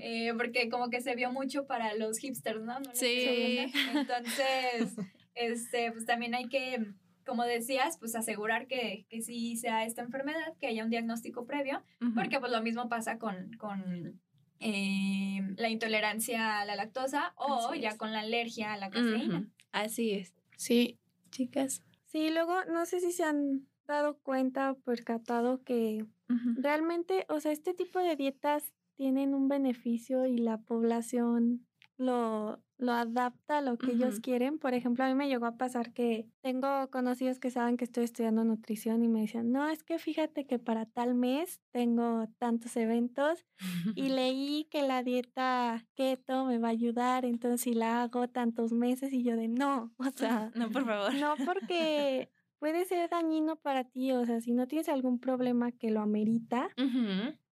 eh, 0.01 0.33
porque 0.37 0.69
como 0.69 0.89
que 0.89 1.01
se 1.01 1.17
vio 1.17 1.33
mucho 1.33 1.67
para 1.67 1.95
los 1.95 2.19
hipsters, 2.19 2.63
¿no? 2.63 2.79
¿No 2.79 2.95
Sí. 2.95 3.73
Entonces, 3.95 4.95
este, 5.35 5.91
pues 5.91 6.07
también 6.07 6.35
hay 6.35 6.49
que, 6.49 6.93
como 7.27 7.45
decías, 7.45 7.99
pues 7.99 8.15
asegurar 8.15 8.67
que, 8.67 9.07
que 9.09 9.23
sí 9.23 9.57
sea 9.57 9.85
esta 9.85 10.03
enfermedad, 10.03 10.55
que 10.61 10.67
haya 10.67 10.85
un 10.85 10.91
diagnóstico 10.91 11.47
previo, 11.47 11.83
porque 12.15 12.41
pues 12.41 12.51
lo 12.53 12.63
mismo 12.63 12.89
pasa 12.89 13.19
con, 13.19 13.53
con 13.59 14.21
eh, 14.61 15.41
la 15.57 15.69
intolerancia 15.69 16.61
a 16.61 16.65
la 16.65 16.77
lactosa 16.77 17.33
o 17.37 17.71
Así 17.71 17.81
ya 17.81 17.91
es. 17.91 17.97
con 17.97 18.13
la 18.13 18.21
alergia 18.21 18.73
a 18.73 18.77
la 18.77 18.91
cafeína. 18.91 19.39
Ujú. 19.41 19.49
Así 19.73 20.13
es, 20.13 20.35
Sí. 20.57 20.99
chicas. 21.31 21.83
Sí, 22.07 22.31
luego 22.31 22.65
no 22.67 22.85
sé 22.87 23.01
si 23.01 23.11
se 23.13 23.25
han 23.25 23.67
dado 23.87 24.19
cuenta 24.19 24.73
o 24.73 24.79
percatado 24.81 25.63
que 25.65 26.05
realmente, 26.57 27.27
o 27.29 27.41
sea, 27.41 27.53
este 27.53 27.75
tipo 27.75 27.99
de 27.99 28.17
dietas 28.17 28.73
tienen 28.97 29.35
un 29.35 29.49
beneficio 29.49 30.27
y 30.27 30.39
la 30.39 30.59
población 30.59 31.67
lo, 31.97 32.63
lo 32.83 32.93
adapta 32.93 33.59
a 33.59 33.61
lo 33.61 33.79
que 33.79 33.93
ellos 33.93 34.19
quieren. 34.21 34.59
Por 34.59 34.75
ejemplo, 34.75 35.05
a 35.05 35.09
mí 35.09 35.15
me 35.15 35.29
llegó 35.29 35.47
a 35.47 35.57
pasar 35.57 35.93
que 35.93 36.27
tengo 36.41 36.91
conocidos 36.91 37.39
que 37.39 37.51
saben 37.51 37.77
que 37.77 37.85
estoy 37.85 38.05
estudiando 38.05 38.43
nutrición 38.45 39.03
y 39.05 39.09
me 39.09 39.21
decían, 39.21 39.53
no, 39.53 39.69
es 39.69 39.85
que 39.85 39.99
fíjate 39.99 40.47
que 40.47 40.59
para 40.59 40.85
tal 40.87 41.15
mes 41.15 41.61
tengo 41.71 42.27
tantos 42.39 42.77
eventos 42.77 43.47
y 43.95 44.09
leí 44.19 44.67
que 44.71 44.83
la 44.83 45.03
dieta 45.05 45.87
keto 45.95 46.45
me 46.45 46.59
va 46.59 46.69
a 46.69 46.71
ayudar, 46.73 47.25
entonces 47.25 47.61
si 47.61 47.73
la 47.75 48.03
hago 48.03 48.29
tantos 48.29 48.73
meses 48.73 49.13
y 49.13 49.23
yo 49.23 49.37
de 49.37 49.47
no, 49.49 49.93
o 49.99 50.11
sea, 50.17 50.51
No, 50.57 50.69
por 50.71 50.85
favor. 50.85 51.15
no 51.15 51.35
porque 51.47 52.31
puede 52.59 52.85
ser 52.85 53.09
dañino 53.11 53.57
para 53.57 53.85
ti, 53.85 54.11
o 54.13 54.25
sea, 54.27 54.41
si 54.41 54.53
no 54.53 54.67
tienes 54.67 54.89
algún 54.89 55.19
problema 55.21 55.71
que 55.73 55.91
lo 55.91 56.01
amerita, 56.01 56.69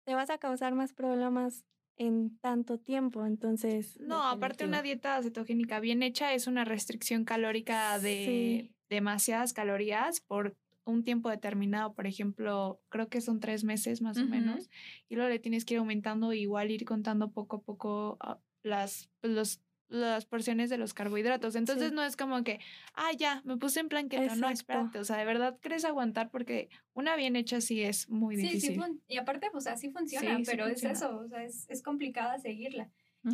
te 0.04 0.14
vas 0.14 0.30
a 0.30 0.38
causar 0.38 0.74
más 0.74 0.94
problemas 0.94 1.66
en 1.98 2.38
tanto 2.38 2.78
tiempo, 2.78 3.26
entonces... 3.26 3.98
No, 4.00 4.22
aparte 4.24 4.64
una 4.64 4.82
dieta 4.82 5.20
cetogénica 5.22 5.80
bien 5.80 6.02
hecha 6.02 6.32
es 6.32 6.46
una 6.46 6.64
restricción 6.64 7.24
calórica 7.24 7.98
de 7.98 8.24
Sí. 8.24 8.74
demasiadas 8.88 9.52
calorías 9.52 10.20
por 10.20 10.56
un 10.84 11.04
tiempo 11.04 11.28
determinado, 11.28 11.92
por 11.94 12.06
ejemplo, 12.06 12.80
creo 12.88 13.08
que 13.08 13.20
son 13.20 13.40
tres 13.40 13.62
meses 13.62 14.00
más 14.00 14.16
o 14.16 14.24
menos, 14.24 14.70
y 15.08 15.16
luego 15.16 15.28
le 15.28 15.38
tienes 15.38 15.66
que 15.66 15.74
ir 15.74 15.80
aumentando, 15.80 16.32
igual 16.32 16.70
ir 16.70 16.86
contando 16.86 17.30
poco 17.30 17.56
a 17.56 17.62
poco 17.62 18.16
ah, 18.20 18.38
las, 18.62 19.10
pues, 19.20 19.32
los 19.34 19.60
las 19.88 20.26
porciones 20.26 20.70
de 20.70 20.78
los 20.78 20.94
carbohidratos. 20.94 21.54
Entonces 21.54 21.92
no 21.92 22.04
es 22.04 22.16
como 22.16 22.44
que, 22.44 22.60
ah, 22.94 23.10
ya, 23.16 23.42
me 23.44 23.56
puse 23.56 23.80
en 23.80 23.88
plan 23.88 24.08
keto. 24.08 24.36
No, 24.36 24.48
espérate. 24.48 24.98
O 24.98 25.04
sea, 25.04 25.16
de 25.16 25.24
verdad 25.24 25.58
crees 25.60 25.84
aguantar 25.84 26.30
porque 26.30 26.68
una 26.94 27.16
bien 27.16 27.36
hecha 27.36 27.60
sí 27.60 27.82
es 27.82 28.08
muy 28.08 28.36
difícil. 28.36 28.74
Sí, 28.74 28.80
sí, 28.80 29.00
y 29.08 29.16
aparte, 29.18 29.48
pues 29.50 29.66
así 29.66 29.90
funciona, 29.90 30.38
pero 30.44 30.66
es 30.66 30.84
eso, 30.84 31.18
o 31.18 31.28
sea, 31.28 31.42
es, 31.44 31.66
es 31.68 31.82
complicada 31.82 32.38
seguirla. 32.38 32.90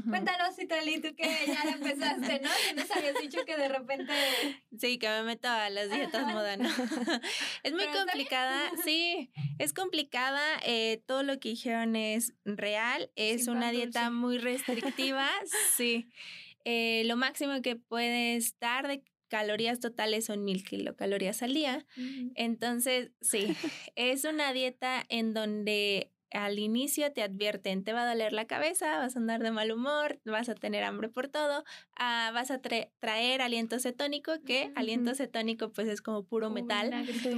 Cuéntanos, 0.09 0.59
Itali, 0.59 1.01
tú 1.01 1.15
que 1.15 1.25
ya 1.47 1.71
empezaste, 1.71 2.41
¿no? 2.41 2.49
Que 2.67 2.75
nos 2.75 2.91
habías 2.91 3.15
dicho 3.21 3.45
que 3.45 3.57
de 3.57 3.69
repente... 3.69 4.13
Sí, 4.79 4.99
que 4.99 5.09
me 5.09 5.23
meto 5.23 5.49
a 5.49 5.69
las 5.71 5.91
dietas 5.91 6.27
modernas. 6.33 6.73
es 7.63 7.73
muy 7.73 7.87
complicada, 7.87 8.71
sí, 8.83 9.31
es 9.59 9.73
complicada. 9.73 10.43
Eh, 10.65 11.03
todo 11.07 11.23
lo 11.23 11.39
que 11.39 11.51
dijeron 11.51 11.97
es 11.97 12.33
real, 12.45 13.11
es 13.15 13.47
una 13.47 13.71
dieta 13.71 14.11
muy 14.11 14.39
restrictiva, 14.39 15.29
sí. 15.77 16.09
Eh, 16.65 17.03
lo 17.07 17.17
máximo 17.17 17.61
que 17.63 17.77
puedes 17.77 18.59
dar 18.59 18.89
de 18.89 19.03
calorías 19.29 19.81
totales 19.81 20.27
son 20.27 20.45
mil 20.45 20.65
kilocalorías 20.65 21.43
al 21.43 21.55
día. 21.55 21.87
Entonces, 22.35 23.11
sí, 23.21 23.47
es 23.97 24.25
una 24.25 24.53
dieta 24.53 25.05
en 25.09 25.35
donde 25.35 26.13
al 26.35 26.59
inicio 26.59 27.13
te 27.13 27.23
advierten, 27.23 27.85
te 27.85 27.93
va 27.93 28.03
a 28.03 28.09
doler 28.09 28.33
la 28.33 28.47
cabeza, 28.47 28.99
vas 28.99 29.15
a 29.17 29.19
andar 29.19 29.43
de 29.43 29.53
mal 29.53 29.71
humor, 29.71 30.21
vas 30.25 30.49
a 30.49 30.55
tener 30.55 30.83
hambre 30.83 31.09
por 31.09 31.29
todo, 31.29 31.65
ah, 31.97 32.33
vas 32.35 32.51
a 32.51 32.61
traer 32.61 33.41
aliento 33.41 33.79
cetónico, 33.79 34.33
que 34.45 34.73
aliento 34.75 35.15
cetónico 35.15 35.73
pues 35.73 35.89
es 35.89 36.03
como 36.03 36.25
puro 36.25 36.51
metal. 36.51 36.93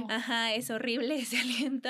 Ajá, 0.09 0.53
es 0.55 0.69
horrible 0.71 1.15
ese 1.19 1.37
aliento. 1.37 1.89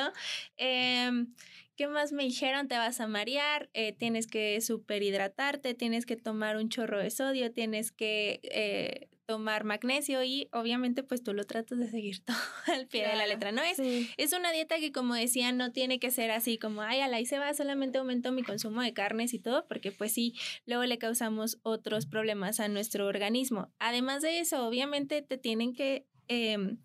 Em, 0.57 1.33
¿Qué 1.77 1.87
más 1.87 2.11
me 2.11 2.23
dijeron? 2.23 2.67
Te 2.67 2.75
vas 2.75 2.99
a 2.99 3.07
marear, 3.07 3.69
eh, 3.75 3.93
tienes 3.93 4.25
que 4.25 4.59
superhidratarte, 4.61 5.75
tienes 5.75 6.07
que 6.07 6.15
tomar 6.15 6.57
un 6.57 6.69
chorro 6.69 6.97
de 6.97 7.11
sodio, 7.11 7.51
tienes 7.51 7.91
que 7.91 8.39
eh, 8.45 9.09
tomar 9.27 9.63
magnesio 9.63 10.23
y 10.23 10.47
obviamente 10.53 11.03
pues 11.03 11.21
tú 11.21 11.33
lo 11.33 11.43
tratas 11.43 11.77
de 11.77 11.87
seguir 11.87 12.19
todo 12.25 12.35
al 12.65 12.87
pie 12.87 13.07
de 13.07 13.15
la 13.15 13.27
letra. 13.27 13.51
No 13.51 13.61
es, 13.61 13.77
es 13.79 14.33
una 14.33 14.51
dieta 14.51 14.79
que 14.79 14.91
como 14.91 15.13
decía 15.13 15.51
no 15.51 15.71
tiene 15.71 15.99
que 15.99 16.09
ser 16.09 16.31
así 16.31 16.57
como, 16.57 16.81
ay, 16.81 17.01
a 17.01 17.07
la 17.07 17.19
y 17.19 17.27
se 17.27 17.37
va, 17.37 17.53
solamente 17.53 17.99
aumento 17.99 18.31
mi 18.31 18.41
consumo 18.41 18.81
de 18.81 18.93
carnes 18.93 19.35
y 19.35 19.39
todo, 19.39 19.67
porque 19.67 19.91
pues 19.91 20.11
sí, 20.11 20.33
luego 20.65 20.83
le 20.85 20.97
causamos 20.97 21.59
otros 21.61 22.07
problemas 22.07 22.59
a 22.59 22.69
nuestro 22.69 23.05
organismo. 23.05 23.71
Además 23.77 24.23
de 24.23 24.39
eso, 24.39 24.65
obviamente 24.67 25.21
te 25.21 25.37
tienen 25.37 25.75
que... 25.75 26.07
Em, 26.27 26.79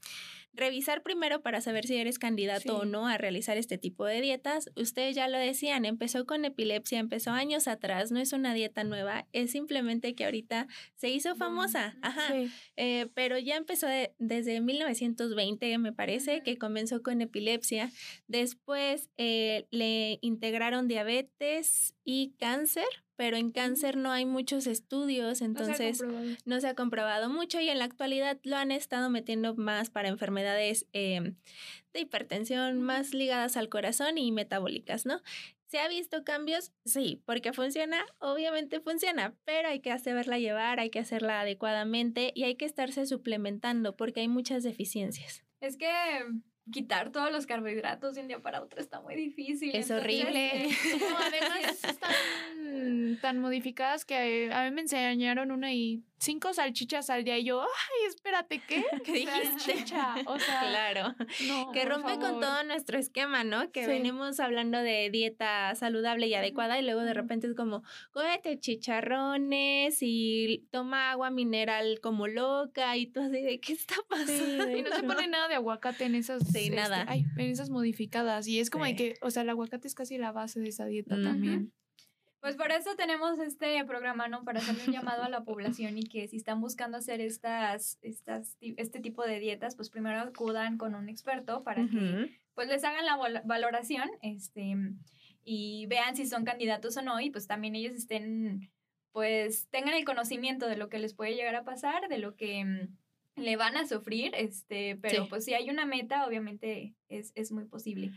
revisar 0.55 1.03
primero 1.03 1.43
para 1.43 1.61
saber 1.61 1.87
si 1.87 1.97
eres 1.97 2.19
candidato 2.19 2.79
o 2.79 2.85
no 2.85 3.07
a 3.07 3.19
realizar 3.19 3.57
este 3.57 3.79
tipo 3.79 4.05
de 4.05 4.21
dietas. 4.21 4.71
Ustedes 4.77 5.15
ya 5.15 5.29
lo 5.29 5.39
decían, 5.39 5.85
empezó 5.85 6.27
con 6.27 6.45
epilepsia, 6.45 6.99
empezó 6.99 7.31
años 7.31 7.69
atrás, 7.69 8.13
no 8.13 8.21
es 8.21 8.33
una 8.33 8.55
dieta 8.55 8.85
nueva, 8.85 9.27
es 9.33 9.53
simplemente 9.53 10.15
que 10.15 10.25
ahorita 10.25 10.67
se 10.95 11.09
hizo 11.09 11.35
famosa, 11.37 11.97
ajá, 12.03 12.35
eh, 12.77 13.09
pero 13.15 13.39
ya 13.39 13.57
empezó 13.57 13.87
desde 14.19 14.61
1920, 14.61 15.79
me 15.79 15.93
parece, 15.93 16.43
que 16.43 16.59
comenzó 16.59 17.03
con 17.03 17.21
epilepsia. 17.21 17.91
Después 18.27 19.11
eh, 19.17 19.67
le 19.71 20.19
integraron 20.21 20.89
diabetes 20.89 21.95
y 22.05 22.35
cáncer 22.39 22.85
pero 23.23 23.37
en 23.37 23.53
cáncer 23.53 23.97
no 23.97 24.11
hay 24.11 24.27
muchos 24.27 24.67
estudios, 24.67 25.43
entonces 25.43 26.03
no 26.45 26.61
se 26.61 26.67
ha 26.67 26.75
comprobado, 26.75 27.31
mucho 27.31 27.61
y 27.61 27.69
en 27.69 27.79
la 27.79 27.85
actualidad 27.85 28.41
lo 28.43 28.57
han 28.57 28.73
estado 28.73 29.11
metiendo 29.11 29.55
más 29.55 29.91
para 29.91 30.09
enfermedades 30.09 30.89
em, 30.93 31.37
de 31.93 32.01
hipertensión 32.01 32.83
más 32.83 33.15
ligadas 33.15 33.57
al 33.57 33.69
corazón 33.69 34.19
y 34.19 34.33
metabólicas, 34.33 35.07
¿no? 35.07 35.23
¿Se 35.69 35.79
ha 35.79 35.87
visto 35.87 36.25
cambios? 36.25 36.73
Sí, 36.85 37.23
porque 37.25 37.53
funciona, 37.53 38.05
obviamente 38.19 38.81
funciona, 38.81 39.37
pero 39.45 39.69
hay 39.69 39.79
que 39.79 39.93
hacerla 39.93 40.41
llevar, 40.41 40.81
hay 40.81 40.91
que 40.91 40.99
hacerla 40.99 41.43
adecuadamente 41.43 42.33
y 42.35 42.43
hay 42.43 42.57
que 42.57 42.65
estarse 42.65 43.07
suplementando 43.07 43.95
porque 43.95 44.23
hay 44.23 44.29
muchas 44.29 44.65
deficiencias. 44.65 45.45
Es 45.61 45.77
que 45.77 45.89
quitar 46.71 47.11
todos 47.11 47.33
los 47.33 47.47
carbohidratos 47.47 48.15
de 48.15 48.21
un 48.21 48.29
día 48.29 48.41
para 48.41 48.63
otro 48.63 48.81
está 48.81 49.01
muy 49.01 49.15
difícil. 49.15 49.75
Es 49.75 49.91
horrible. 49.91 50.69
además 51.19 51.85
están 51.85 53.19
tan 53.21 53.39
modificadas 53.39 54.05
que 54.05 54.51
a 54.53 54.65
mí 54.65 54.71
me 54.71 54.83
enseñaron 54.83 55.51
una 55.51 55.73
y 55.73 56.05
cinco 56.23 56.55
salchichas 56.55 57.11
al 57.11 57.25
día 57.25 57.39
y 57.39 57.45
yo, 57.45 57.63
ay, 57.63 58.09
espérate, 58.09 58.63
¿qué? 58.67 58.85
¿Qué 59.05 59.13
dijiste? 59.13 59.85
O 60.27 60.39
sea, 60.39 60.61
claro. 60.61 61.15
que 61.73 61.85
rompe 61.85 62.15
con 62.19 62.41
todo 62.41 62.63
nuestro 62.65 62.99
esquema, 62.99 63.45
¿no? 63.45 63.73
Que 63.73 63.87
venimos 63.87 64.39
hablando 64.39 64.79
de 64.79 65.11
dieta 65.11 65.75
saludable 65.75 66.29
y 66.29 66.35
adecuada 66.35 66.79
y 66.79 66.85
luego 66.85 67.03
de 67.03 67.15
repente 67.15 67.49
es 67.49 67.55
como, 67.55 67.83
cógete 68.13 68.59
chicharrones 68.59 69.99
y 70.01 70.69
toma 70.71 71.11
agua 71.11 71.31
mineral 71.31 71.99
como 72.01 72.29
loca 72.29 72.97
y 72.97 73.07
todo 73.07 73.25
así 73.25 73.43
de, 73.43 73.61
¿qué 73.61 73.73
está 73.73 73.97
pasando? 74.09 74.71
y 74.71 74.83
no 74.83 74.95
se 74.95 75.03
pone 75.03 75.27
nada 75.27 75.49
de 75.49 75.57
aguacate 75.57 76.05
en 76.05 76.15
esas, 76.15 76.43
sí, 76.47 76.65
este, 76.65 76.77
nada. 76.77 77.05
Ay, 77.09 77.25
en 77.37 77.51
esas 77.51 77.71
modificadas 77.71 78.47
y 78.47 78.61
es 78.61 78.71
como 78.71 78.85
que, 78.85 79.17
o 79.23 79.31
sea, 79.31 79.43
el 79.43 79.51
aguacate 79.51 79.89
es 79.89 79.95
casi 79.95 80.19
la 80.19 80.31
base 80.31 80.61
de 80.61 80.69
esa 80.69 80.87
dieta 80.87 81.21
también. 81.21 81.73
Pues 82.43 82.57
por 82.57 82.73
eso 82.73 82.97
tenemos 82.97 83.39
este 83.39 83.85
programa, 83.85 84.27
¿no? 84.27 84.43
Para 84.43 84.59
hacer 84.59 84.75
un 84.85 84.93
llamado 84.93 85.23
a 85.23 85.29
la 85.29 85.45
población 85.45 85.97
y 85.97 86.03
que 86.03 86.27
si 86.27 86.39
están 86.39 86.61
buscando 86.61 86.99
hacer 86.99 87.21
estas, 87.21 88.01
estas, 88.03 88.57
este 88.61 88.99
tipo 88.99 89.23
de 89.23 89.39
dietas, 89.39 89.77
pues 89.77 89.91
primero 89.91 90.19
acudan 90.19 90.77
con 90.77 90.97
un 90.97 91.09
experto 91.09 91.63
para 91.63 91.87
que 91.87 92.37
pues 92.55 92.67
les 92.67 92.83
hagan 92.83 93.07
la 93.07 93.43
valoración, 93.45 94.11
este, 94.23 94.75
y 95.45 95.87
vean 95.87 96.17
si 96.17 96.27
son 96.27 96.45
candidatos 96.45 96.97
o 96.97 97.03
no, 97.03 97.21
y 97.21 97.31
pues 97.31 97.47
también 97.47 97.77
ellos 97.77 97.95
estén, 97.95 98.73
pues 99.13 99.69
tengan 99.71 99.95
el 99.95 100.05
conocimiento 100.05 100.67
de 100.67 100.77
lo 100.77 100.89
que 100.89 100.99
les 100.99 101.15
puede 101.15 101.37
llegar 101.37 101.55
a 101.55 101.63
pasar, 101.65 102.09
de 102.09 102.19
lo 102.19 102.35
que 102.35 102.65
mm, 102.65 103.41
le 103.41 103.57
van 103.57 103.77
a 103.77 103.87
sufrir, 103.87 104.35
este, 104.35 104.97
pero 104.97 105.29
pues 105.29 105.45
si 105.45 105.55
hay 105.55 105.71
una 105.71 105.87
meta, 105.87 106.27
obviamente 106.27 106.97
es, 107.09 107.31
es 107.37 107.53
muy 107.53 107.67
posible. 107.67 108.11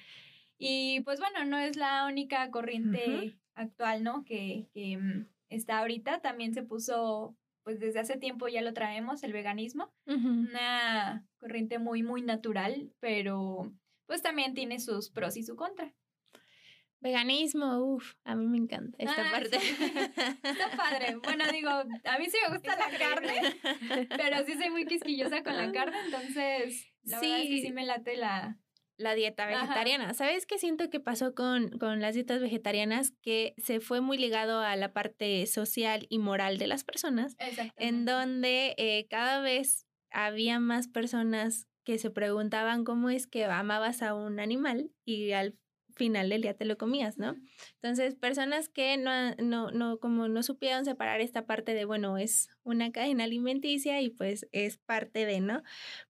Y 0.57 1.01
pues 1.01 1.19
bueno, 1.19 1.45
no 1.45 1.59
es 1.59 1.75
la 1.75 2.07
única 2.07 2.49
corriente 2.49 3.35
actual, 3.55 4.03
¿no? 4.03 4.23
Que, 4.23 4.67
que 4.73 4.97
mm, 4.97 5.27
está 5.49 5.79
ahorita, 5.79 6.21
también 6.21 6.53
se 6.53 6.63
puso, 6.63 7.35
pues 7.63 7.79
desde 7.79 7.99
hace 7.99 8.17
tiempo 8.17 8.47
ya 8.47 8.61
lo 8.61 8.73
traemos, 8.73 9.23
el 9.23 9.33
veganismo, 9.33 9.93
una 10.05 11.25
corriente 11.37 11.79
muy, 11.79 12.03
muy 12.03 12.21
natural, 12.21 12.91
pero 12.99 13.71
pues 14.05 14.21
también 14.21 14.53
tiene 14.53 14.79
sus 14.79 15.09
pros 15.09 15.37
y 15.37 15.43
su 15.43 15.55
contra. 15.55 15.93
Veganismo, 17.01 17.77
uff, 17.83 18.15
a 18.23 18.35
mí 18.35 18.47
me 18.47 18.57
encanta 18.57 18.97
esta 18.97 19.27
ah, 19.27 19.31
parte. 19.31 19.57
Está 20.43 20.75
padre. 20.75 21.17
Bueno, 21.23 21.43
digo, 21.51 21.69
a 21.69 22.19
mí 22.19 22.25
sí 22.25 22.37
me 22.47 22.55
gusta 22.55 22.75
la 22.75 22.97
carne, 22.97 23.59
pero 24.09 24.43
sí 24.45 24.53
soy 24.53 24.71
muy 24.71 24.85
quisquillosa 24.85 25.43
con 25.43 25.55
la 25.55 25.71
carne, 25.71 25.97
entonces 26.05 26.87
la 27.03 27.19
sí. 27.19 27.27
verdad 27.27 27.41
es 27.43 27.49
que 27.49 27.61
sí 27.61 27.71
me 27.73 27.85
late 27.85 28.17
la, 28.17 28.57
la 28.97 29.15
dieta 29.15 29.45
vegetariana. 29.45 30.13
¿Sabes 30.13 30.45
qué 30.45 30.57
siento 30.57 30.89
que 30.89 30.99
pasó 30.99 31.33
con, 31.35 31.69
con 31.77 32.01
las 32.01 32.13
dietas 32.13 32.41
vegetarianas? 32.41 33.11
Que 33.21 33.53
se 33.57 33.79
fue 33.79 34.01
muy 34.01 34.17
ligado 34.17 34.59
a 34.61 34.75
la 34.75 34.93
parte 34.93 35.45
social 35.47 36.05
y 36.09 36.19
moral 36.19 36.57
de 36.57 36.67
las 36.67 36.83
personas, 36.83 37.35
en 37.77 38.05
donde 38.05 38.75
eh, 38.77 39.07
cada 39.09 39.41
vez 39.41 39.85
había 40.11 40.59
más 40.59 40.87
personas 40.87 41.67
que 41.83 41.97
se 41.99 42.09
preguntaban 42.09 42.83
cómo 42.83 43.09
es 43.09 43.27
que 43.27 43.45
amabas 43.45 44.01
a 44.01 44.15
un 44.15 44.39
animal 44.39 44.91
y 45.05 45.33
al 45.33 45.55
final 45.95 46.29
del 46.29 46.41
día 46.41 46.53
te 46.53 46.65
lo 46.65 46.77
comías, 46.77 47.17
¿no? 47.17 47.35
Entonces, 47.81 48.15
personas 48.15 48.69
que 48.69 48.97
no, 48.97 49.33
no, 49.35 49.71
no, 49.71 49.97
como 49.99 50.27
no 50.27 50.43
supieron 50.43 50.85
separar 50.85 51.21
esta 51.21 51.45
parte 51.45 51.73
de, 51.73 51.85
bueno, 51.85 52.17
es 52.17 52.49
una 52.63 52.91
cadena 52.91 53.23
alimenticia 53.23 54.01
y 54.01 54.09
pues 54.09 54.47
es 54.51 54.77
parte 54.77 55.25
de, 55.25 55.39
¿no? 55.39 55.63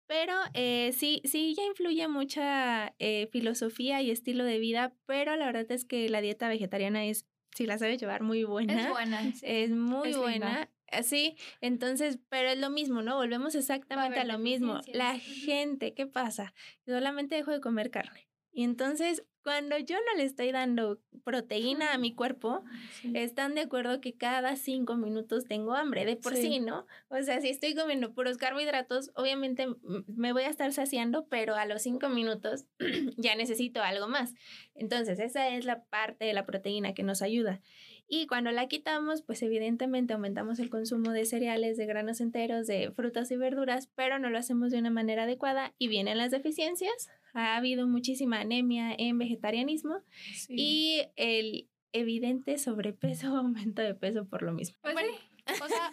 Pero 0.06 0.34
eh, 0.54 0.92
sí, 0.96 1.22
sí, 1.24 1.54
ya 1.56 1.64
influye 1.64 2.08
mucha 2.08 2.94
eh, 2.98 3.28
filosofía 3.30 4.02
y 4.02 4.10
estilo 4.10 4.44
de 4.44 4.58
vida, 4.58 4.94
pero 5.06 5.36
la 5.36 5.46
verdad 5.46 5.70
es 5.70 5.84
que 5.84 6.08
la 6.08 6.20
dieta 6.20 6.48
vegetariana 6.48 7.04
es, 7.04 7.26
si 7.54 7.66
la 7.66 7.78
sabes 7.78 8.00
llevar, 8.00 8.22
muy 8.22 8.44
buena. 8.44 8.82
Es 8.82 8.90
buena. 8.90 9.32
Es 9.42 9.70
muy 9.70 10.12
buena. 10.14 10.70
Sí, 11.02 11.36
entonces, 11.60 12.18
pero 12.28 12.50
es 12.50 12.58
lo 12.58 12.70
mismo, 12.70 13.02
¿no? 13.02 13.16
Volvemos 13.16 13.54
exactamente 13.54 14.20
a 14.20 14.24
lo 14.24 14.38
mismo. 14.38 14.80
La 14.92 15.18
gente, 15.18 15.94
¿qué 15.94 16.06
pasa? 16.06 16.54
Solamente 16.86 17.34
dejo 17.34 17.50
de 17.50 17.60
comer 17.60 17.90
carne. 17.90 18.28
Y 18.52 18.62
entonces 18.62 19.24
cuando 19.44 19.78
yo 19.78 19.96
no 19.96 20.16
le 20.16 20.24
estoy 20.24 20.50
dando 20.52 20.98
proteína 21.22 21.92
a 21.92 21.98
mi 21.98 22.14
cuerpo, 22.14 22.64
están 23.12 23.54
de 23.54 23.60
acuerdo 23.60 24.00
que 24.00 24.14
cada 24.14 24.56
cinco 24.56 24.96
minutos 24.96 25.44
tengo 25.44 25.74
hambre, 25.74 26.06
de 26.06 26.16
por 26.16 26.34
sí. 26.34 26.60
¿no? 26.60 26.86
O 27.08 27.22
sea, 27.22 27.40
si 27.42 27.50
estoy 27.50 27.74
comiendo 27.74 28.14
puros 28.14 28.38
carbohidratos, 28.38 29.12
obviamente 29.14 29.68
me 30.06 30.32
voy 30.32 30.44
a 30.44 30.48
estar 30.48 30.72
saciando, 30.72 31.26
pero 31.28 31.56
a 31.56 31.66
los 31.66 31.82
cinco 31.82 32.08
minutos 32.08 32.64
ya 33.18 33.36
necesito 33.36 33.82
algo 33.82 34.08
más. 34.08 34.34
Entonces, 34.74 35.18
esa 35.18 35.48
es 35.48 35.66
la 35.66 35.84
parte 35.84 36.24
de 36.24 36.32
la 36.32 36.46
proteína 36.46 36.94
que 36.94 37.02
nos 37.02 37.20
ayuda. 37.20 37.60
Y 38.08 38.26
cuando 38.26 38.50
la 38.50 38.66
quitamos, 38.68 39.22
pues 39.22 39.42
evidentemente 39.42 40.14
aumentamos 40.14 40.58
el 40.58 40.70
consumo 40.70 41.10
de 41.10 41.26
cereales, 41.26 41.76
de 41.76 41.86
granos 41.86 42.20
enteros, 42.20 42.66
de 42.66 42.90
frutas 42.92 43.30
y 43.30 43.36
verduras, 43.36 43.90
pero 43.94 44.18
no 44.18 44.30
lo 44.30 44.38
hacemos 44.38 44.70
de 44.70 44.78
una 44.78 44.90
manera 44.90 45.24
adecuada 45.24 45.74
y 45.78 45.88
vienen 45.88 46.18
las 46.18 46.30
deficiencias, 46.30 47.10
ha 47.34 47.56
habido 47.56 47.86
muchísima 47.86 48.40
anemia 48.40 48.94
en 48.96 49.18
vegetarianismo 49.18 49.98
y 50.48 51.02
el 51.16 51.68
evidente 51.92 52.58
sobrepeso 52.58 53.34
o 53.34 53.36
aumento 53.38 53.82
de 53.82 53.94
peso 53.94 54.26
por 54.26 54.42
lo 54.42 54.52
mismo. 54.52 54.76
Pues 54.82 54.96
O 55.62 55.68
sea, 55.68 55.90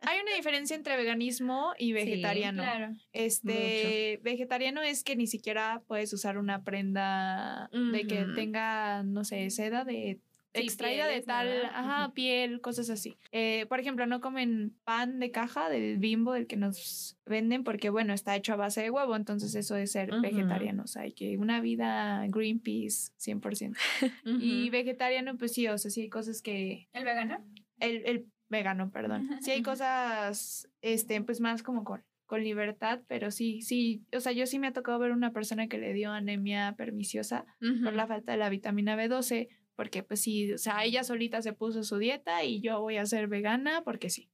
hay 0.00 0.20
una 0.20 0.36
diferencia 0.36 0.76
entre 0.76 0.96
veganismo 0.96 1.72
y 1.78 1.92
vegetariano. 1.92 2.62
claro. 2.62 2.94
Este, 3.12 4.20
vegetariano 4.22 4.82
es 4.82 5.02
que 5.02 5.16
ni 5.16 5.26
siquiera 5.26 5.82
puedes 5.86 6.12
usar 6.12 6.38
una 6.38 6.62
prenda 6.62 7.68
de 7.72 8.06
que 8.06 8.26
tenga, 8.34 9.02
no 9.02 9.24
sé, 9.24 9.50
seda 9.50 9.84
de 9.84 10.20
Sí, 10.60 10.66
extraída 10.66 11.06
de 11.06 11.22
tal, 11.22 11.64
ajá, 11.66 12.12
piel, 12.12 12.60
cosas 12.60 12.90
así. 12.90 13.16
Eh, 13.32 13.66
por 13.68 13.80
ejemplo, 13.80 14.06
no 14.06 14.20
comen 14.20 14.74
pan 14.84 15.18
de 15.18 15.30
caja 15.30 15.68
del 15.68 15.98
bimbo 15.98 16.32
del 16.32 16.46
que 16.46 16.56
nos 16.56 17.16
venden 17.26 17.64
porque, 17.64 17.90
bueno, 17.90 18.12
está 18.14 18.36
hecho 18.36 18.52
a 18.52 18.56
base 18.56 18.82
de 18.82 18.90
huevo, 18.90 19.16
entonces 19.16 19.54
eso 19.54 19.76
es 19.76 19.92
ser 19.92 20.12
Ujú. 20.12 20.22
vegetarianos. 20.22 20.96
Hay 20.96 21.12
que 21.12 21.36
una 21.38 21.60
vida 21.60 22.24
Greenpeace 22.28 23.12
100%. 23.16 23.76
Y 24.38 24.64
Ujú. 24.68 24.72
vegetariano, 24.72 25.36
pues 25.38 25.52
sí, 25.52 25.66
o 25.68 25.78
sea, 25.78 25.90
sí 25.90 26.02
hay 26.02 26.08
cosas 26.08 26.42
que 26.42 26.88
¿El 26.92 27.04
vegano? 27.04 27.44
el, 27.80 28.04
el 28.06 28.26
vegano, 28.48 28.90
perdón. 28.90 29.28
Sí 29.40 29.50
hay 29.50 29.62
cosas, 29.62 30.68
este, 30.82 31.20
pues 31.22 31.40
más 31.40 31.62
como 31.62 31.84
con, 31.84 32.04
con 32.26 32.42
libertad, 32.42 33.00
pero 33.08 33.30
sí, 33.30 33.62
sí, 33.62 34.04
o 34.14 34.20
sea, 34.20 34.32
yo 34.32 34.46
sí 34.46 34.58
me 34.58 34.66
ha 34.68 34.72
tocado 34.72 34.98
ver 34.98 35.12
una 35.12 35.32
persona 35.32 35.68
que 35.68 35.78
le 35.78 35.92
dio 35.92 36.10
anemia 36.12 36.74
perniciosa 36.76 37.44
por 37.82 37.94
la 37.94 38.06
falta 38.06 38.32
de 38.32 38.38
la 38.38 38.48
vitamina 38.48 38.96
B12, 38.96 39.48
porque 39.76 40.02
pues 40.02 40.20
sí, 40.22 40.52
o 40.52 40.58
sea, 40.58 40.84
ella 40.84 41.04
solita 41.04 41.42
se 41.42 41.52
puso 41.52 41.82
su 41.84 41.98
dieta 41.98 42.42
y 42.44 42.60
yo 42.60 42.80
voy 42.80 42.96
a 42.96 43.06
ser 43.06 43.28
vegana 43.28 43.82
porque 43.84 44.10
sí. 44.10 44.28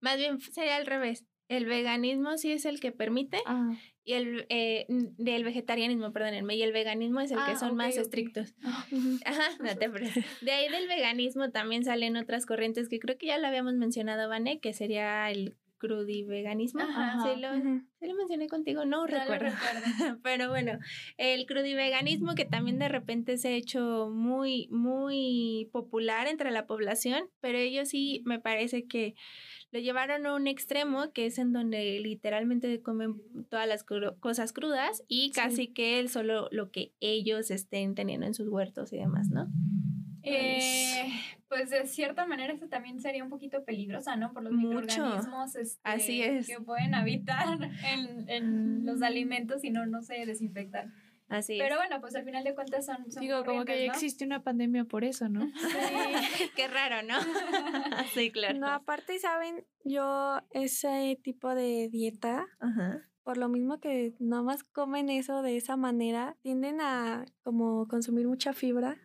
Más 0.00 0.16
bien 0.18 0.40
sería 0.40 0.76
al 0.76 0.86
revés. 0.86 1.24
El 1.48 1.66
veganismo 1.66 2.36
sí 2.38 2.50
es 2.50 2.64
el 2.64 2.80
que 2.80 2.92
permite 2.92 3.38
Ah, 3.46 3.74
y 4.04 4.14
el 4.14 4.46
eh, 4.48 4.86
del 4.88 5.44
vegetarianismo, 5.44 6.12
perdónenme, 6.12 6.56
y 6.56 6.62
el 6.62 6.72
veganismo 6.72 7.20
es 7.20 7.30
el 7.30 7.38
que 7.44 7.52
Ah, 7.52 7.56
son 7.56 7.76
más 7.76 7.96
estrictos. 7.96 8.54
Ajá, 9.24 9.50
no 9.60 9.76
te 9.76 9.88
preocupes. 9.90 10.24
De 10.40 10.50
ahí 10.50 10.68
del 10.70 10.88
veganismo 10.88 11.50
también 11.50 11.84
salen 11.84 12.16
otras 12.16 12.46
corrientes 12.46 12.88
que 12.88 12.98
creo 12.98 13.16
que 13.18 13.26
ya 13.26 13.38
lo 13.38 13.46
habíamos 13.46 13.74
mencionado, 13.74 14.28
Vane, 14.28 14.60
que 14.60 14.72
sería 14.72 15.30
el 15.30 15.56
crudiveganismo. 15.82 16.80
Ajá. 16.82 17.18
Sí, 17.22 17.40
lo, 17.40 17.52
sí 17.98 18.06
lo 18.06 18.14
mencioné 18.14 18.46
contigo, 18.48 18.84
no, 18.84 19.06
recuerdo. 19.06 19.46
recuerdo. 19.50 19.82
Pero 20.22 20.48
bueno, 20.48 20.78
el 21.18 21.44
crudiveganismo 21.46 22.34
que 22.34 22.44
también 22.44 22.78
de 22.78 22.88
repente 22.88 23.36
se 23.36 23.48
ha 23.48 23.52
hecho 23.52 24.08
muy, 24.10 24.68
muy 24.70 25.68
popular 25.72 26.28
entre 26.28 26.50
la 26.52 26.66
población, 26.66 27.24
pero 27.40 27.58
ellos 27.58 27.88
sí 27.88 28.22
me 28.24 28.38
parece 28.38 28.86
que 28.86 29.14
lo 29.72 29.80
llevaron 29.80 30.26
a 30.26 30.34
un 30.34 30.46
extremo 30.46 31.12
que 31.12 31.26
es 31.26 31.38
en 31.38 31.52
donde 31.52 31.98
literalmente 32.00 32.80
comen 32.80 33.20
todas 33.48 33.66
las 33.66 33.84
cru- 33.84 34.18
cosas 34.20 34.52
crudas 34.52 35.02
y 35.08 35.32
casi 35.32 35.68
que 35.68 35.98
el 35.98 36.08
solo 36.10 36.48
lo 36.52 36.70
que 36.70 36.92
ellos 37.00 37.50
estén 37.50 37.94
teniendo 37.94 38.26
en 38.26 38.34
sus 38.34 38.48
huertos 38.48 38.92
y 38.92 38.98
demás, 38.98 39.28
¿no? 39.30 39.48
Eh, 40.22 41.08
pues 41.48 41.70
de 41.70 41.86
cierta 41.86 42.26
manera 42.26 42.52
eso 42.52 42.68
también 42.68 43.00
sería 43.00 43.24
un 43.24 43.30
poquito 43.30 43.64
peligrosa, 43.64 44.16
¿no? 44.16 44.32
Por 44.32 44.44
los 44.44 44.52
Mucho. 44.52 44.80
microorganismos 44.80 45.56
este, 45.56 45.80
Así 45.84 46.22
es. 46.22 46.46
que 46.46 46.60
pueden 46.60 46.94
habitar 46.94 47.46
en, 47.84 48.28
en 48.28 48.86
los 48.86 49.02
alimentos 49.02 49.64
y 49.64 49.70
no, 49.70 49.86
no 49.86 50.02
se 50.02 50.24
desinfectan. 50.26 50.94
Así 51.28 51.56
Pero 51.58 51.76
bueno, 51.76 51.98
pues 52.02 52.14
al 52.14 52.24
final 52.24 52.44
de 52.44 52.54
cuentas 52.54 52.84
son, 52.84 53.10
son 53.10 53.22
digo, 53.22 53.42
como 53.42 53.64
que 53.64 53.80
ya 53.80 53.86
¿no? 53.86 53.92
existe 53.94 54.22
una 54.22 54.42
pandemia 54.42 54.84
por 54.84 55.02
eso, 55.02 55.30
¿no? 55.30 55.44
es. 55.54 56.50
Qué 56.56 56.68
raro, 56.68 57.06
¿no? 57.06 57.14
sí, 58.12 58.30
claro. 58.30 58.58
No, 58.58 58.68
aparte, 58.68 59.18
¿saben? 59.18 59.64
Yo 59.82 60.40
ese 60.50 61.18
tipo 61.22 61.54
de 61.54 61.88
dieta, 61.90 62.46
Ajá. 62.60 63.08
Por 63.22 63.36
lo 63.36 63.48
mismo 63.48 63.80
que 63.80 64.14
nada 64.18 64.42
más 64.42 64.64
comen 64.64 65.08
eso 65.08 65.42
de 65.42 65.56
esa 65.56 65.76
manera, 65.76 66.36
tienden 66.42 66.80
a 66.80 67.24
como 67.42 67.86
consumir 67.88 68.26
mucha 68.26 68.52
fibra. 68.52 68.98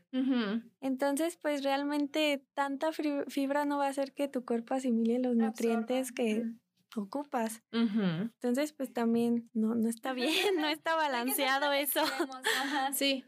Entonces, 0.82 1.38
pues 1.42 1.64
realmente 1.64 2.44
tanta 2.54 2.92
fibra 2.92 3.66
no 3.66 3.78
va 3.78 3.86
a 3.88 3.90
hacer 3.90 4.14
que 4.14 4.28
tu 4.28 4.46
cuerpo 4.46 4.74
asimile 4.74 5.20
los 5.20 5.36
nutrientes 5.36 6.10
Absorba. 6.10 6.16
que 6.16 6.46
ocupas. 6.96 7.64
Entonces, 7.72 8.74
pues 8.74 8.92
también 8.92 9.50
no, 9.54 9.76
no 9.76 9.88
está 9.90 10.14
bien, 10.14 10.32
no 10.58 10.68
está 10.68 10.96
balanceado 10.96 11.72
eso. 11.74 12.01
ajá. 12.01 12.94
Sí, 12.94 13.24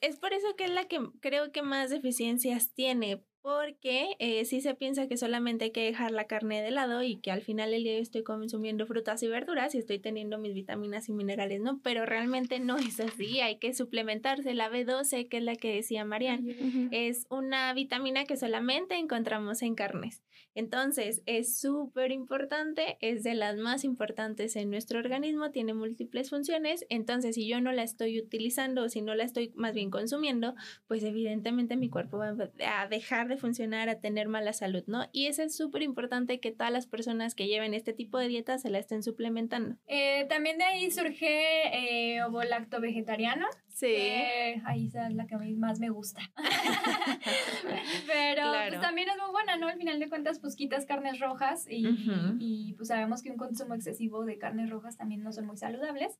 es 0.00 0.18
por 0.18 0.32
eso 0.32 0.54
que 0.56 0.64
es 0.64 0.70
la 0.70 0.86
que 0.86 1.00
creo 1.20 1.50
que 1.50 1.62
más 1.62 1.90
deficiencias 1.90 2.72
tiene, 2.74 3.24
porque 3.48 4.14
eh, 4.18 4.44
sí 4.44 4.60
se 4.60 4.74
piensa 4.74 5.08
que 5.08 5.16
solamente 5.16 5.64
hay 5.64 5.70
que 5.70 5.82
dejar 5.82 6.10
la 6.10 6.26
carne 6.26 6.60
de 6.60 6.70
lado 6.70 7.02
y 7.02 7.16
que 7.16 7.30
al 7.30 7.40
final 7.40 7.70
del 7.70 7.82
día 7.82 7.96
estoy 7.96 8.22
consumiendo 8.22 8.84
frutas 8.86 9.22
y 9.22 9.28
verduras 9.28 9.74
y 9.74 9.78
estoy 9.78 9.98
teniendo 9.98 10.36
mis 10.36 10.52
vitaminas 10.52 11.08
y 11.08 11.12
minerales, 11.12 11.62
¿no? 11.62 11.80
Pero 11.82 12.04
realmente 12.04 12.60
no 12.60 12.76
es 12.76 13.00
así, 13.00 13.40
hay 13.40 13.56
que 13.56 13.72
suplementarse. 13.72 14.52
La 14.52 14.70
B12, 14.70 15.30
que 15.30 15.38
es 15.38 15.42
la 15.42 15.56
que 15.56 15.74
decía 15.74 16.04
Marian, 16.04 16.46
es 16.90 17.26
una 17.30 17.72
vitamina 17.72 18.26
que 18.26 18.36
solamente 18.36 18.96
encontramos 18.96 19.62
en 19.62 19.74
carnes. 19.74 20.20
Entonces, 20.54 21.22
es 21.26 21.58
súper 21.58 22.12
importante, 22.12 22.98
es 23.00 23.22
de 23.22 23.34
las 23.34 23.56
más 23.56 23.84
importantes 23.84 24.56
en 24.56 24.70
nuestro 24.70 24.98
organismo, 24.98 25.50
tiene 25.50 25.74
múltiples 25.74 26.30
funciones. 26.30 26.86
Entonces, 26.88 27.34
si 27.34 27.46
yo 27.46 27.60
no 27.60 27.72
la 27.72 27.82
estoy 27.82 28.20
utilizando 28.20 28.84
o 28.84 28.88
si 28.88 29.02
no 29.02 29.14
la 29.14 29.24
estoy 29.24 29.52
más 29.54 29.74
bien 29.74 29.90
consumiendo, 29.90 30.54
pues 30.86 31.04
evidentemente 31.04 31.76
mi 31.76 31.88
cuerpo 31.88 32.18
va 32.18 32.34
a 32.66 32.88
dejar 32.88 33.28
de 33.28 33.36
funcionar, 33.36 33.88
a 33.88 34.00
tener 34.00 34.28
mala 34.28 34.52
salud, 34.52 34.82
¿no? 34.86 35.06
Y 35.12 35.26
eso 35.26 35.42
es 35.42 35.56
súper 35.56 35.82
importante 35.82 36.40
que 36.40 36.52
todas 36.52 36.72
las 36.72 36.86
personas 36.86 37.34
que 37.34 37.46
lleven 37.46 37.74
este 37.74 37.92
tipo 37.92 38.18
de 38.18 38.28
dieta 38.28 38.58
se 38.58 38.70
la 38.70 38.78
estén 38.78 39.02
suplementando. 39.02 39.76
Eh, 39.86 40.26
también 40.28 40.58
de 40.58 40.64
ahí 40.64 40.90
surge 40.90 42.14
eh, 42.16 42.22
ovo 42.22 42.42
lacto 42.42 42.80
vegetariano. 42.80 43.46
Sí. 43.78 43.86
que 43.86 44.60
ahí 44.66 44.86
esa 44.88 45.06
es 45.06 45.14
la 45.14 45.26
que 45.26 45.36
a 45.36 45.38
mí 45.38 45.54
más 45.54 45.78
me 45.78 45.88
gusta. 45.90 46.20
Pero 48.06 48.42
Claro. 48.42 48.68
pues 48.70 48.80
también 48.80 49.08
es 49.08 49.16
muy 49.16 49.30
buena, 49.30 49.56
¿no? 49.56 49.68
Al 49.68 49.78
final 49.78 50.00
de 50.00 50.08
cuentas, 50.08 50.40
pues 50.40 50.56
quitas 50.56 50.84
carnes 50.84 51.20
rojas 51.20 51.66
y, 51.70 52.74
pues 52.76 52.88
sabemos 52.88 53.22
que 53.22 53.30
un 53.30 53.36
consumo 53.36 53.74
excesivo 53.74 54.24
de 54.24 54.38
carnes 54.38 54.70
rojas 54.70 54.96
también 54.96 55.22
no 55.22 55.32
son 55.32 55.46
muy 55.46 55.56
saludables. 55.56 56.18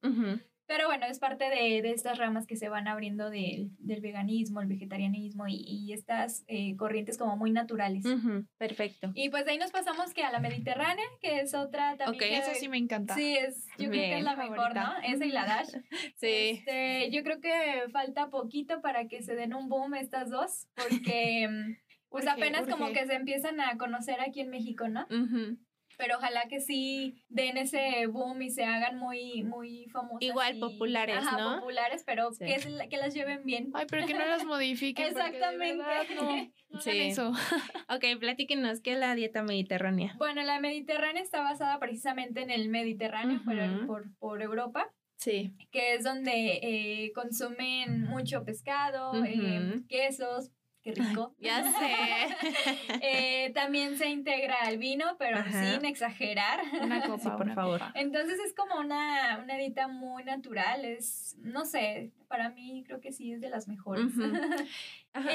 Pero 0.68 0.87
bueno, 0.87 1.07
es 1.07 1.18
parte 1.18 1.48
de, 1.48 1.83
de 1.83 1.90
estas 1.92 2.18
ramas 2.18 2.46
que 2.46 2.54
se 2.54 2.68
van 2.68 2.87
abriendo 2.88 3.31
del, 3.31 3.70
del 3.78 4.00
veganismo, 4.02 4.61
el 4.61 4.68
vegetarianismo 4.68 5.48
y, 5.48 5.54
y 5.66 5.92
estas 5.94 6.44
eh, 6.46 6.76
corrientes 6.76 7.18
como 7.18 7.37
muy 7.38 7.50
naturales. 7.50 8.04
Ujú. 8.04 8.44
Perfecto. 8.59 9.11
Y 9.14 9.31
pues 9.31 9.44
de 9.46 9.52
ahí 9.52 9.59
nos 9.59 9.70
pasamos 9.72 10.12
que 10.12 10.22
a 10.22 10.31
la 10.31 10.40
mediterránea, 10.40 11.04
que 11.22 11.40
es 11.40 11.54
otra 11.54 11.96
también. 11.96 12.22
Ok, 12.22 12.28
que- 12.28 12.37
Eso 12.38 12.50
sí 12.61 12.68
me 12.68 12.76
encanta. 12.76 13.14
Sí, 13.14 13.35
es, 13.35 13.64
yo 13.78 13.88
creo 13.88 13.90
que 13.92 13.96
Bien. 13.98 14.18
es 14.18 14.24
la 14.24 14.37
mejor, 14.37 14.57
Favorita. 14.59 15.00
¿no? 15.00 15.14
Esa 15.14 15.24
y 15.24 15.31
la 15.33 15.46
Dash. 15.46 15.68
Sí. 16.20 16.26
Este, 16.59 17.11
yo 17.12 17.22
creo 17.22 17.40
que 17.40 17.85
falta 17.90 18.28
poquito 18.28 18.81
para 18.83 19.09
que 19.09 19.22
se 19.22 19.35
den 19.35 19.54
un 19.54 19.68
boom 19.70 19.94
estas 19.94 20.28
dos, 20.31 20.66
porque 20.76 21.48
mm, 21.48 21.76
pues 22.11 22.24
Urge, 22.24 22.35
apenas 22.35 22.66
como 22.68 22.85
urge. 22.87 23.00
que 23.00 23.07
se 23.07 23.14
empiezan 23.14 23.61
a 23.61 23.78
conocer 23.78 24.20
aquí 24.20 24.40
en 24.40 24.50
México, 24.50 24.87
¿no? 24.88 25.07
Ujú. 25.11 25.57
Pero 25.98 26.16
ojalá 26.16 26.46
que 26.48 26.61
sí 26.61 27.16
den 27.28 27.58
ese 27.58 28.06
boom 28.06 28.40
y 28.40 28.50
se 28.50 28.64
hagan 28.64 28.96
muy, 28.98 29.42
muy 29.42 29.87
famosas. 29.90 30.22
Igual 30.22 30.56
y- 30.56 30.61
populares, 30.61 31.16
ajá, 31.18 31.37
¿no? 31.37 31.58
populares, 31.58 32.04
pero 32.06 32.32
Sí. 32.32 32.44
que, 32.46 32.54
es 32.54 32.64
la- 32.70 32.88
que 32.88 32.96
las 32.96 33.12
lleven 33.12 33.44
bien. 33.44 33.70
Ay, 33.74 33.84
pero 33.90 34.06
que 34.06 34.14
no 34.14 34.24
las 34.24 34.44
modifiquen. 34.44 35.12
porque 35.12 35.20
de 35.20 35.26
Exactamente. 35.26 35.76
verdad 35.76 36.04
no, 36.14 36.37
no 36.70 36.80
Sí. 36.80 36.90
eso. 37.00 37.32
Ok, 37.90 38.04
platíquenos, 38.20 38.80
¿qué 38.80 38.92
es 38.92 38.98
la 38.98 39.14
dieta 39.14 39.42
mediterránea? 39.42 40.14
Bueno, 40.18 40.42
la 40.44 40.61
mediterránea 40.61 41.22
está 41.22 41.42
basada 41.42 41.78
precisamente 41.78 42.42
en 42.42 42.50
el 42.50 42.68
Mediterráneo, 42.68 43.40
pero 43.44 43.64
Ujú. 43.78 43.87
por, 43.87 44.16
por 44.18 44.40
Europa. 44.42 44.88
Sí. 45.20 45.52
que 45.72 45.94
es 45.94 46.04
donde 46.04 46.61
eh, 46.62 47.11
consumen 47.12 48.02
mucho 48.02 48.44
pescado, 48.44 49.12
eh, 49.24 49.80
quesos, 49.88 50.52
qué 50.82 50.92
rico. 50.92 51.34
Ya 51.40 51.62
sé. 51.64 52.96
Eh, 53.00 53.50
también 53.54 53.96
se 53.96 54.08
integra 54.08 54.56
el 54.68 54.78
vino, 54.78 55.16
pero 55.18 55.38
Ajá. 55.38 55.74
sin 55.76 55.84
exagerar. 55.84 56.60
Una 56.82 57.02
copa, 57.02 57.18
Sí, 57.22 57.28
por 57.30 57.42
una 57.46 57.54
favor. 57.54 57.78
copa. 57.80 57.92
Entonces 57.94 58.38
es 58.44 58.54
como 58.54 58.76
una, 58.80 59.40
una 59.42 59.56
dieta 59.56 59.88
muy 59.88 60.24
natural, 60.24 60.84
es, 60.84 61.36
no 61.40 61.64
sé, 61.64 62.12
para 62.28 62.50
mí 62.50 62.84
creo 62.86 63.00
que 63.00 63.12
sí 63.12 63.32
es 63.32 63.40
de 63.40 63.48
las 63.50 63.68
mejores. 63.68 64.06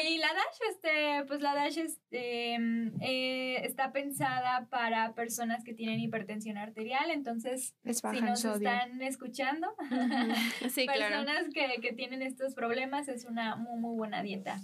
Y 0.08 0.18
la 0.20 0.28
Dash, 0.28 0.70
este, 0.70 1.26
pues 1.28 1.42
la 1.42 1.54
Dash 1.56 1.78
es, 1.78 2.00
eh, 2.12 2.58
eh, 3.02 3.60
está 3.66 3.92
pensada 3.92 4.68
para 4.70 5.14
personas 5.14 5.64
que 5.66 5.74
tienen 5.74 6.00
hipertensión 6.00 6.58
arterial, 6.58 7.10
entonces 7.12 7.76
Les 7.84 7.98
si 8.00 8.22
nos 8.22 8.40
sodio. 8.40 8.70
están 8.70 9.02
escuchando, 9.02 9.76
Ujú. 9.80 10.70
Sí, 10.70 10.86
claro. 10.86 11.02
personas 11.26 11.46
que, 11.54 11.82
que 11.82 11.92
tienen 11.92 12.22
estos 12.22 12.54
problemas 12.56 13.10
es 13.10 13.26
una 13.26 13.58
muy, 13.58 13.78
muy 13.80 13.96
buena 13.98 14.22
dieta. 14.24 14.62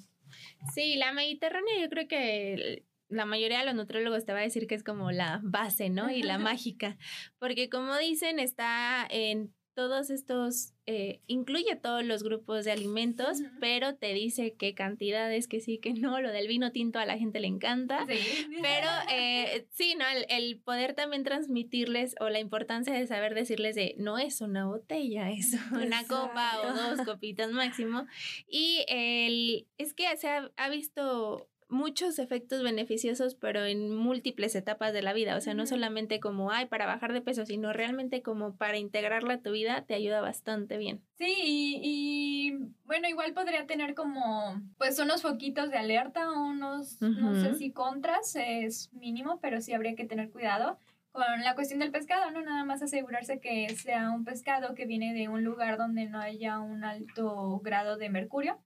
Sí, 0.74 0.96
la 0.96 1.14
mediterránea 1.14 1.80
yo 1.82 1.90
creo 1.90 2.08
que 2.08 2.86
la 3.10 3.26
mayoría 3.26 3.60
de 3.60 3.66
los 3.66 3.76
nutriólogos 3.76 4.26
te 4.26 4.34
va 4.34 4.40
a 4.40 4.44
decir 4.44 4.68
que 4.68 4.76
es 4.76 4.84
como 4.84 5.12
la 5.12 5.40
base, 5.44 5.90
¿no? 5.90 6.12
Y 6.12 6.22
la 6.22 6.38
mágica, 6.38 6.98
porque 7.40 7.70
como 7.70 7.98
dicen, 7.98 8.40
está 8.40 9.08
en 9.10 9.54
todos 9.80 10.10
estos, 10.10 10.74
eh, 10.88 11.22
incluye 11.26 11.78
todos 11.78 12.04
los 12.04 12.22
grupos 12.22 12.66
de 12.66 12.74
alimentos, 12.74 13.38
pero 13.62 13.96
te 13.96 14.14
dice 14.14 14.54
qué 14.60 14.76
cantidades, 14.76 15.48
que 15.48 15.62
sí, 15.62 15.78
que 15.78 15.94
no, 15.94 16.20
lo 16.20 16.34
del 16.34 16.50
vino 16.50 16.74
tinto 16.74 17.00
a 17.00 17.06
la 17.06 17.18
gente 17.18 17.40
le 17.40 17.48
encanta. 17.48 18.06
Sí. 18.06 18.20
Pero 18.62 18.90
eh, 19.10 19.68
sí, 19.72 19.96
¿no? 19.98 20.04
El, 20.06 20.26
el 20.28 20.60
poder 20.60 20.96
también 20.96 21.24
transmitirles 21.24 22.16
o 22.20 22.28
la 22.28 22.42
importancia 22.42 22.94
de 22.94 23.08
saber 23.08 23.36
decirles 23.36 23.74
de 23.74 23.96
no 23.98 24.18
es 24.18 24.42
una 24.42 24.66
botella, 24.66 25.32
es 25.32 25.56
una 25.72 26.06
copa 26.06 26.60
o 26.62 26.74
dos 26.74 27.06
copitas 27.06 27.52
máximo. 27.52 28.06
Y 28.50 28.84
el, 28.90 29.66
es 29.78 29.94
que 29.94 30.04
se 30.18 30.28
ha, 30.28 30.52
ha 30.58 30.70
visto 30.70 31.48
muchos 31.70 32.20
efectos 32.20 32.64
beneficiosos, 32.64 33.36
pero 33.36 33.64
en 33.66 33.96
múltiples 33.96 34.56
etapas 34.56 34.92
de 34.92 35.02
la 35.02 35.14
vida. 35.14 35.38
O 35.38 35.42
sea, 35.42 35.54
no 35.54 35.66
solamente 35.66 36.20
como, 36.20 36.52
ay, 36.52 36.66
para 36.66 36.86
bajar 36.86 37.14
de 37.14 37.22
peso, 37.22 37.46
sino 37.46 37.72
realmente 37.74 38.22
como 38.22 38.56
para 38.56 38.78
integrarla 38.78 39.36
a 39.36 39.42
tu 39.42 39.52
vida, 39.52 39.86
te 39.88 39.94
ayuda 39.94 40.22
bastante 40.22 40.78
bien. 40.78 41.02
Sí, 41.18 41.34
y, 41.38 42.58
bueno, 42.86 43.08
igual 43.08 43.34
podría 43.34 43.68
tener 43.68 43.94
como, 43.94 44.62
pues, 44.78 45.00
unos 45.00 45.22
foquitos 45.22 45.70
de 45.70 45.78
alerta 45.78 46.32
unos, 46.32 47.02
no 47.02 47.36
sé 47.36 47.56
si 47.56 47.72
contras, 47.72 48.36
es 48.36 48.92
mínimo, 48.94 49.40
pero 49.40 49.62
sí 49.62 49.74
habría 49.74 49.96
que 49.96 50.06
tener 50.06 50.30
cuidado 50.30 50.80
con 51.12 51.42
la 51.44 51.56
cuestión 51.56 51.80
del 51.80 51.92
pescado, 51.92 52.32
¿no? 52.32 52.42
Nada 52.42 52.64
más 52.66 52.82
asegurarse 52.82 53.40
que 53.40 53.70
sea 53.76 54.12
un 54.12 54.24
pescado 54.24 54.76
que 54.76 54.86
viene 54.86 55.14
de 55.14 55.28
un 55.28 55.44
lugar 55.44 55.78
donde 55.78 56.08
no 56.08 56.20
haya 56.20 56.60
un 56.60 56.84
alto 56.84 57.60
grado 57.60 57.98
de 57.98 58.10
mercurio 58.10 58.60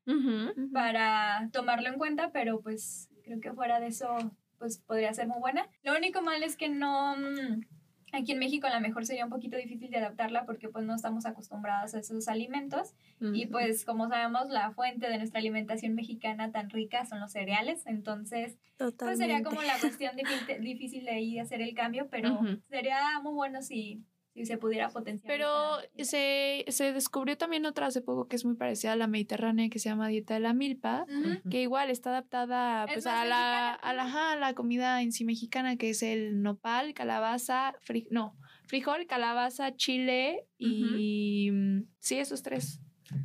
para 0.74 1.50
tomarlo 1.52 1.90
en 1.90 1.98
cuenta, 1.98 2.32
pero 2.32 2.62
pues 2.62 3.10
creo 3.24 3.40
que 3.40 3.54
fuera 3.54 3.80
de 3.80 3.88
eso, 3.88 4.16
pues 4.58 4.80
podría 4.80 5.14
ser 5.14 5.28
muy 5.28 5.40
buena. 5.40 5.68
Lo 5.84 5.96
único 5.96 6.22
mal 6.22 6.44
es 6.44 6.58
que 6.58 6.70
no... 6.70 7.16
Mm, 7.16 7.62
Aquí 8.16 8.32
en 8.34 8.40
México 8.40 8.68
a 8.68 8.74
lo 8.74 8.80
mejor 8.80 9.08
sería 9.08 9.26
un 9.26 9.32
poquito 9.32 9.58
difícil 9.58 9.90
de 9.90 9.98
adaptarla 9.98 10.46
porque 10.46 10.70
pues 10.70 10.86
no 10.86 10.94
estamos 10.94 11.26
acostumbrados 11.26 11.96
a 11.96 12.00
esos 12.00 12.28
alimentos. 12.28 12.94
Y 13.20 13.48
pues 13.48 13.86
como 13.86 14.08
sabemos 14.08 14.50
la 14.50 14.72
fuente 14.72 15.10
de 15.10 15.18
nuestra 15.18 15.40
alimentación 15.40 15.96
mexicana 15.96 16.52
tan 16.52 16.70
rica 16.70 17.06
son 17.06 17.20
los 17.20 17.32
cereales, 17.32 17.88
entonces 17.88 18.58
pues 18.98 19.18
sería 19.18 19.42
como 19.42 19.64
la 19.64 19.80
cuestión 19.80 20.16
difícil 20.60 21.06
de 21.06 21.12
ahí 21.12 21.40
hacer 21.40 21.62
el 21.62 21.74
cambio, 21.74 22.08
pero 22.12 22.40
sería 22.70 23.00
muy 23.24 23.34
bueno 23.34 23.62
si 23.62 24.04
si 24.34 24.46
se 24.46 24.58
pudiera 24.58 24.90
potenciar. 24.90 25.32
Pero 25.32 25.78
se, 26.04 26.66
se, 26.68 26.92
descubrió 26.92 27.38
también 27.38 27.66
otra 27.66 27.88
hace 27.88 28.02
poco 28.02 28.28
que 28.28 28.36
es 28.36 28.46
muy 28.46 28.56
parecida 28.56 28.94
a 28.94 28.96
la 28.96 29.08
mediterránea 29.08 29.70
que 29.70 29.80
se 29.80 29.90
llama 29.90 30.08
dieta 30.08 30.34
de 30.34 30.40
la 30.40 30.54
milpa, 30.54 31.06
que 31.50 31.62
igual 31.62 31.90
está 31.90 32.10
adaptada 32.10 32.86
pues, 32.88 33.06
a, 33.06 33.26
la, 33.26 33.74
a, 33.74 33.94
la, 33.94 34.32
a 34.32 34.36
la 34.36 34.54
comida 34.54 35.02
en 35.02 35.12
sí 35.12 35.24
mexicana, 35.24 35.78
que 35.78 35.92
es 35.92 36.02
el 36.02 36.42
nopal, 36.42 36.94
calabaza, 36.94 37.76
no, 38.10 38.36
frijol, 38.66 39.06
calabaza, 39.08 39.76
chile 39.76 40.48
y... 40.58 41.52
Mm, 41.52 41.88
sí, 42.00 42.18
esos 42.18 42.42
tres. 42.42 42.80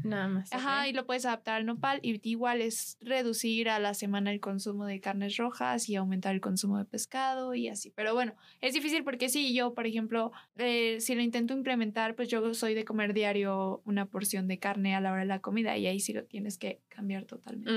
Nada 0.05 0.29
más. 0.29 0.53
Ajá, 0.53 0.89
y 0.89 0.93
lo 0.93 1.07
puedes 1.07 1.25
adaptar 1.27 1.57
al 1.57 1.67
nopal 1.67 2.01
y 2.03 2.21
igual 2.29 2.61
es 2.61 2.97
reducir 3.01 3.69
a 3.69 3.79
la 3.79 3.95
semana 3.95 4.33
el 4.33 4.41
consumo 4.41 4.87
de 4.87 5.01
carnes 5.01 5.37
rojas 5.37 5.89
y 5.89 5.97
aumentar 5.97 6.35
el 6.35 6.41
consumo 6.41 6.79
de 6.79 6.85
pescado 6.85 7.55
y 7.55 7.69
así. 7.69 7.91
Pero 7.91 8.15
bueno, 8.15 8.35
es 8.61 8.75
difícil 8.75 9.05
porque 9.05 9.29
sí, 9.29 9.55
yo, 9.55 9.75
por 9.75 9.87
ejemplo, 9.87 10.33
eh, 10.57 11.01
si 11.01 11.15
lo 11.15 11.23
intento 11.23 11.55
implementar, 11.55 12.15
pues 12.15 12.29
yo 12.29 12.55
soy 12.55 12.75
de 12.75 12.85
comer 12.85 13.15
diario 13.15 13.83
una 13.85 14.07
porción 14.07 14.49
de 14.49 14.59
carne 14.59 14.95
a 14.95 15.01
la 15.01 15.13
hora 15.13 15.21
de 15.21 15.27
la 15.27 15.41
comida 15.41 15.77
y 15.77 15.87
ahí 15.87 16.01
sí 16.01 16.13
lo 16.13 16.25
tienes 16.25 16.59
que 16.59 16.81
cambiar 16.89 17.25
totalmente. 17.25 17.71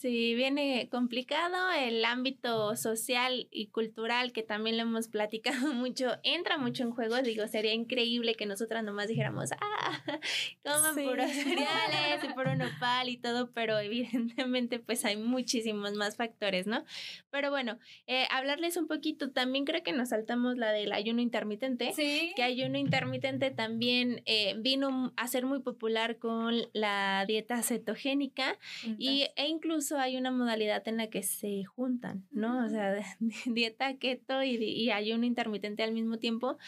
Sí, 0.00 0.34
viene 0.34 0.88
complicado. 0.90 1.70
El 1.72 2.02
ámbito 2.06 2.74
social 2.74 3.48
y 3.50 3.66
cultural, 3.66 4.32
que 4.32 4.42
también 4.42 4.78
lo 4.78 4.84
hemos 4.84 5.08
platicado 5.08 5.74
mucho, 5.74 6.16
entra 6.22 6.56
mucho 6.56 6.84
en 6.84 6.92
juego. 6.92 7.20
Digo, 7.20 7.46
sería 7.48 7.74
increíble 7.74 8.34
que 8.34 8.46
nosotras 8.46 8.82
nomás 8.82 9.08
dijéramos, 9.08 9.50
ah, 9.52 10.02
coman 10.64 10.94
puros 10.94 11.30
cereales 11.32 12.24
y 12.24 12.32
puro 12.32 12.56
nopal 12.56 13.10
y 13.10 13.18
todo, 13.18 13.50
pero 13.52 13.78
evidentemente 13.78 14.78
pues 14.78 15.04
hay 15.04 15.18
muchísimos 15.18 15.92
más 15.92 16.16
factores, 16.16 16.66
¿no? 16.66 16.82
Pero 17.30 17.50
bueno, 17.50 17.78
eh, 18.06 18.24
hablarles 18.30 18.78
un 18.78 18.88
poquito, 18.88 19.32
también 19.32 19.66
creo 19.66 19.82
que 19.82 19.92
nos 19.92 20.08
saltamos 20.08 20.56
la 20.56 20.72
del 20.72 20.92
ayuno 20.92 21.20
intermitente. 21.20 21.92
Sí. 21.92 22.32
Que 22.36 22.42
ayuno 22.42 22.78
intermitente 22.78 23.50
también 23.50 24.22
eh, 24.24 24.54
vino 24.56 25.12
a 25.18 25.28
ser 25.28 25.44
muy 25.44 25.60
popular 25.60 26.16
con 26.16 26.54
la 26.72 27.26
dieta 27.26 27.62
cetogénica 27.62 28.56
y, 28.96 29.26
e 29.36 29.46
incluso 29.46 29.89
hay 29.98 30.16
una 30.16 30.30
modalidad 30.30 30.86
en 30.88 30.96
la 30.96 31.08
que 31.08 31.22
se 31.22 31.64
juntan, 31.64 32.26
¿no? 32.30 32.64
O 32.64 32.68
sea, 32.68 32.94
dieta 33.46 33.96
keto 33.96 34.42
y, 34.42 34.56
y 34.56 34.90
ayuno 34.90 35.24
intermitente 35.24 35.82
al 35.82 35.92
mismo 35.92 36.18
tiempo. 36.18 36.58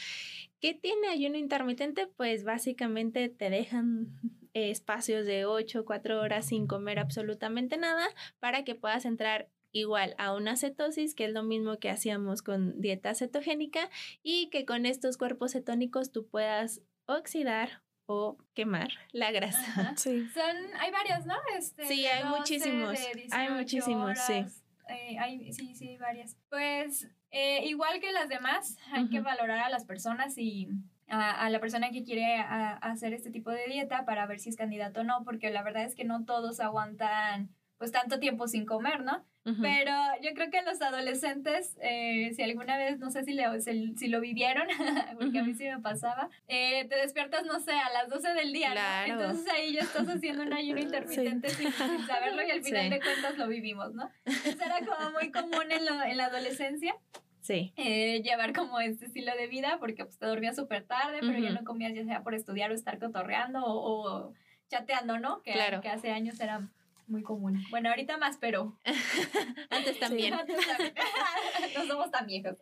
¿Qué 0.61 0.74
tiene 0.74 1.08
ayuno 1.08 1.37
intermitente? 1.37 2.06
Pues 2.06 2.44
básicamente 2.44 3.28
te 3.28 3.50
dejan 3.50 4.08
espacios 4.54 5.26
de 5.26 5.44
8, 5.44 5.85
4 5.85 6.20
horas 6.20 6.46
sin 6.46 6.66
comer 6.66 6.98
absolutamente 6.98 7.76
nada 7.76 8.06
para 8.38 8.64
que 8.64 8.74
puedas 8.74 9.04
entrar 9.04 9.48
igual 9.72 10.14
a 10.18 10.35
una 10.35 10.56
cetosis, 10.56 11.14
que 11.14 11.24
es 11.24 11.32
lo 11.32 11.42
mismo 11.42 11.78
que 11.78 11.90
hacíamos 11.90 12.42
con 12.42 12.80
dieta 12.80 13.14
cetogénica, 13.14 13.90
y 14.22 14.48
que 14.50 14.64
con 14.64 14.87
estos 14.87 15.16
cuerpos 15.16 15.52
cetónicos 15.52 16.12
tú 16.12 16.26
puedas 16.26 16.82
oxidar 17.06 17.82
o 18.12 18.37
quemar 18.55 18.90
la 19.12 19.31
grasa. 19.31 19.94
Sí. 19.96 20.29
Son, 20.35 20.57
hay 20.79 20.90
varios, 20.90 21.27
¿no? 21.27 21.35
Este, 21.57 21.87
sí, 21.87 22.07
hay 22.07 22.25
muchísimos. 22.25 22.98
hay 23.31 23.48
muchísimos, 23.51 24.18
sí. 24.18 24.44
Eh, 24.88 25.18
hay, 25.18 25.53
sí, 25.53 25.75
sí, 25.75 25.96
varias. 25.96 26.37
Pues 26.51 27.09
eh, 27.31 27.64
igual 27.64 28.01
que 28.01 28.12
las 28.12 28.29
demás, 28.29 28.77
hay 28.92 29.09
que 29.09 29.20
valorar 29.20 29.61
a 29.61 29.70
las 29.70 29.85
personas 29.85 30.37
y 30.37 30.68
a, 31.09 31.31
a 31.31 31.51
la 31.51 31.61
persona 31.61 31.90
que 31.90 32.05
quiere 32.05 32.37
hacer 32.37 33.14
este 33.14 33.31
tipo 33.31 33.51
de 33.51 33.66
dieta 33.66 34.05
para 34.05 34.27
ver 34.27 34.38
si 34.38 34.51
es 34.51 34.57
candidato 34.57 35.01
o 35.01 35.05
no, 35.05 35.25
porque 35.25 35.51
la 35.51 35.62
verdad 35.62 35.85
es 35.85 35.94
que 35.94 36.05
no 36.05 36.25
todos 36.25 36.61
aguantan 36.61 37.51
pues 37.79 37.90
tanto 37.90 38.20
tiempo 38.20 38.46
sin 38.46 38.66
comer, 38.66 39.03
¿no? 39.03 39.25
Pero 39.44 39.92
yo 40.22 40.35
creo 40.35 40.50
que 40.50 40.62
los 40.62 40.81
adolescentes, 40.81 41.76
eh, 41.83 42.31
si 42.35 42.42
alguna 42.42 42.76
vez, 42.76 42.98
no 43.00 43.11
sé 43.11 43.24
si, 43.24 43.33
le, 43.33 43.44
si, 43.61 44.07
lo 44.07 44.20
vivieron, 44.20 44.68
porque 45.18 45.40
a 45.40 45.42
mí 45.42 45.55
sí 45.55 45.64
me 45.64 45.81
pasaba, 45.81 46.28
eh, 46.46 46.87
te 46.88 46.96
despiertas, 46.96 47.44
no 47.44 47.59
sé, 47.59 47.72
a 47.72 47.90
las 47.90 48.09
12 48.09 48.35
del 48.35 48.52
día, 48.52 48.72
¿no? 48.74 49.12
Entonces 49.12 49.52
ahí 49.52 49.72
ya 49.72 49.81
estás 49.81 50.09
haciendo 50.09 50.44
un 50.44 50.52
ayuno 50.52 50.81
intermitente 50.81 51.50
sin, 51.50 51.72
saberlo 52.07 52.46
y 52.46 52.50
al 52.52 52.62
final 52.62 52.90
de 52.90 53.00
cuentas 53.00 53.37
lo 53.37 53.48
vivimos, 53.48 53.92
¿no? 53.94 54.11
Eso 54.24 54.64
era 54.64 54.78
como 54.78 55.11
muy 55.11 55.33
común 55.33 55.70
en, 55.70 55.87
lo, 55.87 56.02
en 56.02 56.16
la 56.16 56.26
adolescencia. 56.26 56.94
Sí. 57.40 57.72
Eh, 57.76 58.22
llevar 58.22 58.52
como 58.52 58.78
este 58.78 59.07
estilo 59.07 59.35
de 59.35 59.48
vida 59.48 59.78
porque 59.81 60.05
pues 60.05 60.16
te 60.18 60.26
dormías 60.26 60.55
súper 60.55 60.85
tarde, 60.85 61.18
pero 61.20 61.37
ya 61.40 61.50
no 61.50 61.64
comías 61.64 61.92
ya 61.92 62.05
sea 62.05 62.22
por 62.22 62.35
estudiar 62.35 62.70
o 62.70 62.74
estar 62.74 63.00
cotorreando 63.00 63.61
o, 63.64 64.33
chateando, 64.68 65.18
¿no? 65.18 65.42
Que, 65.42 65.55
que 65.83 65.88
hace 65.88 66.12
años 66.12 66.38
era 66.38 66.68
muy 67.07 67.23
común. 67.23 67.62
Bueno, 67.71 67.91
ahorita 67.91 68.17
más, 68.19 68.37
pero 68.38 68.79
antes 69.71 69.99
también. 69.99 70.35
no 71.77 71.87
somos 71.87 72.11
tan 72.11 72.27
viejos. 72.27 72.57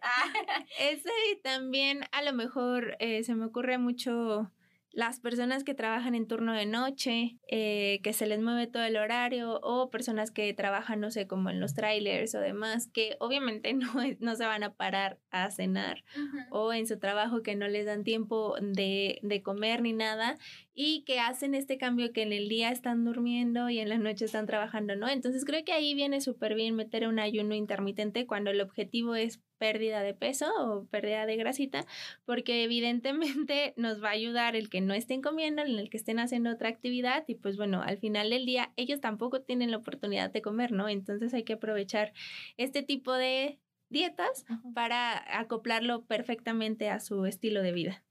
Ese 0.78 1.10
y 1.32 1.40
también 1.42 2.04
a 2.12 2.22
lo 2.22 2.32
mejor 2.32 2.96
eh, 2.98 3.22
se 3.24 3.34
me 3.34 3.46
ocurre 3.46 3.78
mucho 3.78 4.50
las 4.92 5.20
personas 5.20 5.62
que 5.62 5.74
trabajan 5.74 6.14
en 6.14 6.26
turno 6.26 6.52
de 6.52 6.66
noche, 6.66 7.38
eh, 7.48 8.00
que 8.02 8.12
se 8.12 8.26
les 8.26 8.40
mueve 8.40 8.66
todo 8.66 8.82
el 8.82 8.96
horario, 8.96 9.60
o 9.62 9.88
personas 9.90 10.30
que 10.30 10.52
trabajan, 10.52 11.00
no 11.00 11.10
sé, 11.10 11.26
como 11.26 11.50
en 11.50 11.60
los 11.60 11.74
trailers 11.74 12.34
o 12.34 12.40
demás, 12.40 12.88
que 12.92 13.16
obviamente 13.20 13.72
no, 13.74 13.92
no 14.18 14.36
se 14.36 14.46
van 14.46 14.64
a 14.64 14.74
parar 14.74 15.18
a 15.30 15.50
cenar, 15.50 16.04
o 16.50 16.72
en 16.72 16.86
su 16.86 16.98
trabajo 16.98 17.42
que 17.42 17.54
no 17.54 17.68
les 17.68 17.86
dan 17.86 18.02
tiempo 18.02 18.56
de, 18.60 19.20
de 19.22 19.42
comer 19.42 19.82
ni 19.82 19.92
nada, 19.92 20.36
y 20.74 21.02
que 21.04 21.18
hacen 21.18 21.54
este 21.54 21.78
cambio 21.78 22.12
que 22.12 22.22
en 22.22 22.32
el 22.32 22.48
día 22.48 22.70
están 22.70 23.04
durmiendo 23.04 23.68
y 23.70 23.80
en 23.80 23.88
la 23.88 23.98
noche 23.98 24.24
están 24.24 24.46
trabajando, 24.46 24.96
¿no? 24.96 25.08
Entonces 25.08 25.44
creo 25.44 25.64
que 25.64 25.72
ahí 25.72 25.94
viene 25.94 26.20
súper 26.20 26.54
bien 26.54 26.76
meter 26.76 27.08
un 27.08 27.18
ayuno 27.18 27.54
intermitente 27.54 28.26
cuando 28.26 28.50
el 28.50 28.60
objetivo 28.60 29.14
es 29.14 29.40
pérdida 29.58 30.02
de 30.02 30.14
peso 30.14 30.46
o 30.58 30.86
pérdida 30.86 31.26
de 31.26 31.36
grasita, 31.36 31.86
porque 32.24 32.64
evidentemente 32.64 33.74
nos 33.76 34.02
va 34.02 34.08
a 34.08 34.12
ayudar 34.12 34.56
el 34.56 34.70
que 34.70 34.80
no 34.80 34.94
estén 34.94 35.22
comiendo, 35.22 35.62
en 35.62 35.78
el 35.78 35.90
que 35.90 35.96
estén 35.96 36.18
haciendo 36.18 36.50
otra 36.50 36.68
actividad 36.68 37.24
y 37.26 37.34
pues 37.34 37.56
bueno, 37.56 37.82
al 37.82 37.98
final 37.98 38.30
del 38.30 38.46
día 38.46 38.72
ellos 38.76 39.00
tampoco 39.00 39.42
tienen 39.42 39.70
la 39.70 39.78
oportunidad 39.78 40.30
de 40.30 40.42
comer, 40.42 40.72
¿no? 40.72 40.88
Entonces 40.88 41.34
hay 41.34 41.44
que 41.44 41.54
aprovechar 41.54 42.12
este 42.56 42.82
tipo 42.82 43.12
de 43.12 43.58
dietas 43.90 44.46
para 44.72 45.38
acoplarlo 45.38 46.04
perfectamente 46.04 46.88
a 46.88 47.00
su 47.00 47.26
estilo 47.26 47.60
de 47.60 47.72
vida. 47.72 48.04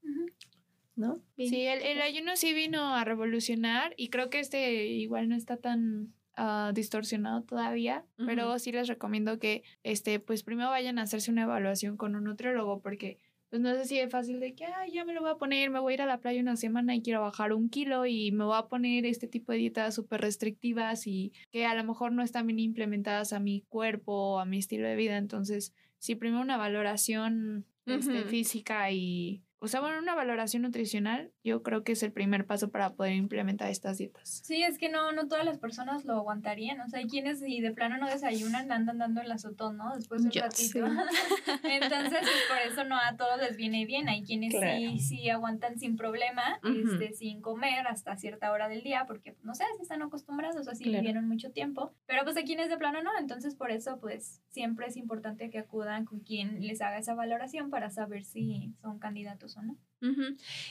¿No? 1.00 1.20
Sí, 1.36 1.62
el, 1.66 1.82
el 1.82 2.02
ayuno 2.02 2.36
sí 2.36 2.52
vino 2.52 2.94
a 2.94 3.04
revolucionar 3.04 3.94
y 3.96 4.08
creo 4.08 4.30
que 4.30 4.38
este 4.40 4.86
igual 4.86 5.28
no 5.28 5.34
está 5.34 5.56
tan 5.56 6.12
Ah, 6.42 6.72
distorsionado 6.74 7.42
todavía, 7.42 8.06
pero 8.16 8.58
sí 8.58 8.72
les 8.72 8.88
recomiendo 8.88 9.38
que 9.38 9.62
este, 9.82 10.20
pues 10.20 10.42
primero 10.42 10.70
vayan 10.70 10.98
a 10.98 11.02
hacerse 11.02 11.30
una 11.30 11.42
evaluación 11.42 11.98
con 11.98 12.16
un 12.16 12.24
nutriólogo 12.24 12.80
porque 12.80 13.18
pues 13.50 13.60
no 13.60 13.68
es 13.68 13.76
así 13.76 13.98
de 13.98 14.08
fácil 14.08 14.40
de 14.40 14.54
que 14.54 14.64
ya 14.90 15.04
me 15.04 15.12
lo 15.12 15.20
voy 15.20 15.32
a 15.32 15.34
poner, 15.34 15.68
me 15.68 15.80
voy 15.80 15.92
a 15.92 15.94
ir 15.96 16.02
a 16.02 16.06
la 16.06 16.20
playa 16.20 16.40
una 16.40 16.56
semana 16.56 16.94
y 16.94 17.02
quiero 17.02 17.20
bajar 17.20 17.52
un 17.52 17.68
kilo 17.68 18.06
y 18.06 18.32
me 18.32 18.44
voy 18.44 18.56
a 18.56 18.68
poner 18.68 19.04
este 19.04 19.26
tipo 19.26 19.52
de 19.52 19.58
dietas 19.58 19.94
súper 19.94 20.22
restrictivas 20.22 21.06
y 21.06 21.34
que 21.50 21.66
a 21.66 21.74
lo 21.74 21.84
mejor 21.84 22.12
no 22.12 22.22
están 22.22 22.46
bien 22.46 22.60
implementadas 22.60 23.34
a 23.34 23.38
mi 23.38 23.60
cuerpo 23.68 24.12
o 24.12 24.38
a 24.38 24.46
mi 24.46 24.56
estilo 24.60 24.88
de 24.88 24.96
vida. 24.96 25.18
Entonces, 25.18 25.74
sí, 25.98 26.14
primero 26.14 26.40
una 26.40 26.56
valoración 26.56 27.66
este, 27.84 28.22
física 28.22 28.90
y 28.92 29.42
o 29.62 29.68
sea, 29.68 29.80
bueno, 29.80 29.98
una 29.98 30.14
valoración 30.14 30.62
nutricional, 30.62 31.32
yo 31.44 31.62
creo 31.62 31.84
que 31.84 31.92
es 31.92 32.02
el 32.02 32.12
primer 32.12 32.46
paso 32.46 32.70
para 32.70 32.94
poder 32.94 33.12
implementar 33.12 33.68
estas 33.68 33.98
dietas. 33.98 34.40
Sí, 34.42 34.62
es 34.62 34.78
que 34.78 34.88
no, 34.88 35.12
no 35.12 35.28
todas 35.28 35.44
las 35.44 35.58
personas 35.58 36.06
lo 36.06 36.14
aguantarían. 36.14 36.80
O 36.80 36.88
sea, 36.88 37.00
hay 37.00 37.06
quienes 37.06 37.40
si 37.40 37.60
de 37.60 37.70
plano 37.70 37.98
no 37.98 38.08
desayunan, 38.08 38.72
andan 38.72 38.96
dando 38.96 39.20
el 39.20 39.30
azotón, 39.30 39.76
¿no? 39.76 39.94
Después 39.94 40.22
de 40.22 40.28
un 40.28 40.34
ratito. 40.34 40.78
Entonces, 41.64 42.20
pues, 42.20 42.42
por 42.48 42.72
eso 42.72 42.84
no 42.84 42.96
a 42.96 43.16
todos 43.18 43.38
les 43.38 43.58
viene 43.58 43.84
bien. 43.84 44.08
Hay 44.08 44.22
quienes 44.22 44.54
sí, 44.54 44.98
sí 44.98 45.28
aguantan 45.28 45.78
sin 45.78 45.96
problema, 45.96 46.58
este, 46.64 47.12
sin 47.12 47.42
comer 47.42 47.86
hasta 47.86 48.16
cierta 48.16 48.52
hora 48.52 48.66
del 48.66 48.82
día, 48.82 49.04
porque, 49.06 49.36
no 49.42 49.54
sé, 49.54 49.64
si 49.76 49.82
están 49.82 50.00
acostumbrados, 50.00 50.66
o 50.66 50.70
así 50.70 50.84
vivieron 50.84 51.28
mucho 51.28 51.50
tiempo. 51.50 51.92
Pero 52.06 52.24
pues 52.24 52.34
hay 52.38 52.44
quienes 52.44 52.70
de 52.70 52.78
plano 52.78 53.02
no. 53.02 53.10
Entonces, 53.18 53.54
por 53.56 53.70
eso, 53.70 54.00
pues, 54.00 54.40
siempre 54.48 54.86
es 54.86 54.96
importante 54.96 55.50
que 55.50 55.58
acudan 55.58 56.06
con 56.06 56.20
quien 56.20 56.66
les 56.66 56.80
haga 56.80 56.96
esa 56.96 57.14
valoración 57.14 57.68
para 57.68 57.90
saber 57.90 58.24
si 58.24 58.74
son 58.80 58.98
candidatos 58.98 59.49
no. 59.56 59.89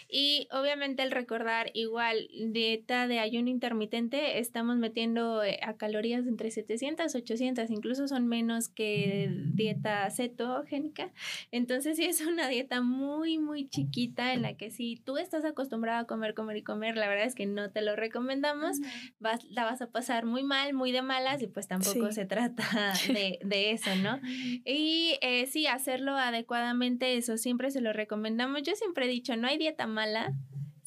Y 0.10 0.48
obviamente 0.52 1.04
el 1.04 1.12
recordar 1.12 1.72
igual 1.74 2.30
dieta 2.52 3.08
de 3.08 3.20
ayuno 3.20 3.50
intermitente, 3.50 4.40
estamos 4.40 4.78
metiendo 4.78 5.44
eh, 5.44 5.60
a 5.62 5.78
calorías 5.78 6.26
entre 6.26 6.52
700, 6.52 7.14
800, 7.14 7.70
incluso 7.70 8.08
son 8.08 8.28
menos 8.28 8.70
que 8.70 9.30
dieta 9.54 10.10
cetogénica. 10.10 11.12
Entonces 11.52 11.98
sí 11.98 12.06
es 12.06 12.22
una 12.22 12.48
dieta 12.48 12.82
muy, 12.82 13.38
muy 13.38 13.70
chiquita 13.70 14.34
en 14.34 14.42
la 14.42 14.58
que 14.58 14.72
si 14.72 14.98
tú 14.98 15.18
estás 15.18 15.46
acostumbrado 15.46 16.00
a 16.02 16.08
comer, 16.08 16.34
comer 16.34 16.58
y 16.58 16.64
comer, 16.64 16.98
la 16.98 17.08
verdad 17.08 17.26
es 17.26 17.36
que 17.36 17.46
no 17.46 17.72
te 17.72 17.82
lo 17.82 17.96
recomendamos, 17.96 18.78
vas, 19.20 19.44
la 19.46 19.64
vas 19.64 19.82
a 19.82 19.92
pasar 19.92 20.26
muy 20.26 20.44
mal, 20.44 20.74
muy 20.74 20.92
de 20.92 21.02
malas 21.02 21.42
y 21.42 21.48
pues 21.48 21.68
tampoco 21.68 22.12
se 22.12 22.26
trata 22.26 22.64
de, 23.08 23.40
de, 23.44 23.72
eso, 23.72 23.96
¿no? 23.96 24.20
Y 24.66 25.18
eh, 25.22 25.46
sí, 25.48 25.68
hacerlo 25.68 26.14
adecuadamente, 26.14 27.18
eso 27.18 27.38
siempre 27.38 27.72
se 27.72 27.82
lo 27.82 27.94
recomendamos. 27.94 28.64
Yo 28.64 28.76
siempre 28.76 29.06
he 29.06 29.10
dicho, 29.10 29.19
no 29.38 29.48
hay 29.48 29.58
dieta 29.58 29.88
mala, 29.88 30.34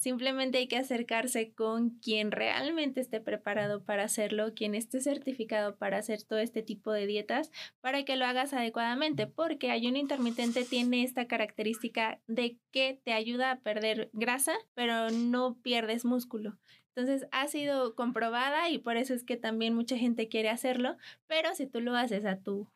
simplemente 0.02 0.58
hay 0.58 0.66
que 0.66 0.78
acercarse 0.78 1.52
con 1.52 1.90
quien 2.00 2.32
realmente 2.32 3.00
esté 3.00 3.20
preparado 3.20 3.84
para 3.84 4.02
hacerlo, 4.02 4.52
quien 4.52 4.74
esté 4.74 5.00
certificado 5.00 5.76
para 5.76 5.98
hacer 5.98 6.24
todo 6.24 6.40
este 6.40 6.62
tipo 6.62 6.90
de 6.90 7.06
dietas, 7.06 7.52
para 7.80 8.04
que 8.04 8.16
lo 8.16 8.24
hagas 8.24 8.52
adecuadamente, 8.52 9.28
porque 9.28 9.70
ayuno 9.70 9.98
intermitente 9.98 10.64
tiene 10.64 11.04
esta 11.04 11.28
característica 11.28 12.20
de 12.26 12.58
que 12.72 13.00
te 13.04 13.12
ayuda 13.12 13.52
a 13.52 13.60
perder 13.60 14.10
grasa, 14.12 14.54
pero 14.74 15.10
no 15.10 15.56
pierdes 15.62 16.04
músculo. 16.04 16.58
Entonces 16.94 17.26
ha 17.30 17.46
sido 17.46 17.94
comprobada 17.94 18.68
y 18.70 18.78
por 18.78 18.96
eso 18.96 19.14
es 19.14 19.22
que 19.22 19.36
también 19.36 19.72
mucha 19.72 19.96
gente 19.96 20.28
quiere 20.28 20.50
hacerlo, 20.50 20.96
pero 21.28 21.54
si 21.54 21.66
tú 21.66 21.80
lo 21.80 21.94
haces 21.94 22.26
a 22.26 22.36
tu 22.36 22.68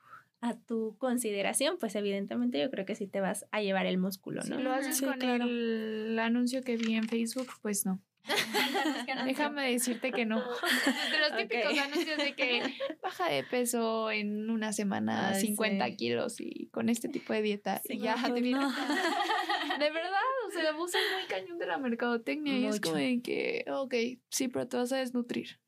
a 0.46 0.58
tu 0.58 0.96
consideración, 0.98 1.76
pues 1.78 1.94
evidentemente 1.94 2.60
yo 2.60 2.70
creo 2.70 2.86
que 2.86 2.94
sí 2.94 3.06
te 3.06 3.20
vas 3.20 3.46
a 3.50 3.60
llevar 3.60 3.86
el 3.86 3.98
músculo, 3.98 4.42
¿no? 4.44 4.56
Si 4.56 4.62
lo 4.62 4.72
haces 4.72 5.00
con 5.00 5.22
el 5.22 6.18
anuncio 6.18 6.62
que 6.62 6.76
vi 6.76 6.94
en 6.94 7.08
Facebook, 7.08 7.48
pues 7.62 7.84
no. 7.86 8.00
Déjame 9.26 9.72
decirte 9.72 10.12
que 10.12 10.26
no. 10.26 10.36
De 11.10 11.18
los 11.18 11.36
típicos 11.36 11.78
anuncios 11.78 12.18
de 12.18 12.34
que 12.34 12.62
baja 13.02 13.28
de 13.28 13.44
peso 13.44 14.10
en 14.10 14.50
una 14.50 14.72
semana 14.72 15.34
50 15.34 15.96
kilos 15.96 16.40
y 16.40 16.68
con 16.68 16.88
este 16.88 17.08
tipo 17.08 17.32
de 17.32 17.42
dieta 17.42 17.80
y 17.84 17.98
ya 17.98 18.14
te 18.14 18.40
viene. 18.40 18.60
De 18.60 19.90
verdad, 19.90 20.20
o 20.46 20.50
sea, 20.50 20.70
abusan 20.70 21.02
muy 21.14 21.28
cañón 21.28 21.58
de 21.58 21.66
la 21.66 21.78
mercadotecnia 21.78 22.58
y 22.58 22.66
es 22.66 22.80
como 22.80 22.96
de 22.96 23.20
que, 23.22 23.64
ok, 23.70 23.94
sí, 24.30 24.48
pero 24.48 24.66
te 24.66 24.76
vas 24.76 24.92
a 24.92 24.96
desnutrir. 24.96 25.60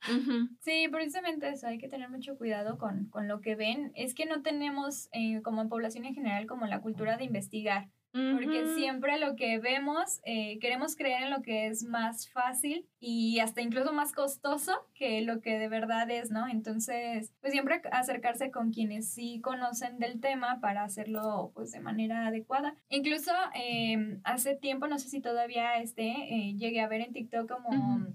Sí, 0.60 0.88
precisamente 0.90 1.48
eso, 1.48 1.66
hay 1.66 1.78
que 1.78 1.88
tener 1.88 2.08
mucho 2.08 2.36
cuidado 2.36 2.78
con, 2.78 3.06
con 3.10 3.28
lo 3.28 3.40
que 3.40 3.54
ven. 3.54 3.92
Es 3.94 4.14
que 4.14 4.24
no 4.24 4.42
tenemos, 4.42 5.08
eh, 5.12 5.42
como 5.42 5.62
en 5.62 5.68
población 5.68 6.06
en 6.06 6.14
general, 6.14 6.46
como 6.46 6.66
la 6.66 6.80
cultura 6.80 7.16
de 7.16 7.24
investigar. 7.24 7.88
Porque 8.12 8.74
siempre 8.74 9.18
lo 9.18 9.36
que 9.36 9.58
vemos, 9.58 10.20
eh, 10.24 10.58
queremos 10.60 10.96
creer 10.96 11.24
en 11.24 11.30
lo 11.30 11.42
que 11.42 11.66
es 11.66 11.84
más 11.84 12.28
fácil 12.30 12.86
y 12.98 13.38
hasta 13.40 13.60
incluso 13.60 13.92
más 13.92 14.12
costoso 14.12 14.72
que 14.94 15.20
lo 15.20 15.40
que 15.40 15.58
de 15.58 15.68
verdad 15.68 16.10
es, 16.10 16.30
¿no? 16.30 16.48
Entonces, 16.48 17.32
pues 17.40 17.52
siempre 17.52 17.82
acercarse 17.92 18.50
con 18.50 18.72
quienes 18.72 19.10
sí 19.10 19.40
conocen 19.40 19.98
del 19.98 20.20
tema 20.20 20.58
para 20.60 20.84
hacerlo 20.84 21.52
pues 21.54 21.70
de 21.70 21.80
manera 21.80 22.26
adecuada. 22.26 22.74
Incluso 22.88 23.32
em, 23.54 24.20
hace 24.24 24.56
tiempo, 24.56 24.88
no 24.88 24.98
sé 24.98 25.08
si 25.08 25.20
todavía 25.20 25.78
este, 25.80 26.08
eh, 26.08 26.54
llegué 26.56 26.80
a 26.80 26.88
ver 26.88 27.02
en 27.02 27.12
TikTok 27.12 27.50
como... 27.50 28.06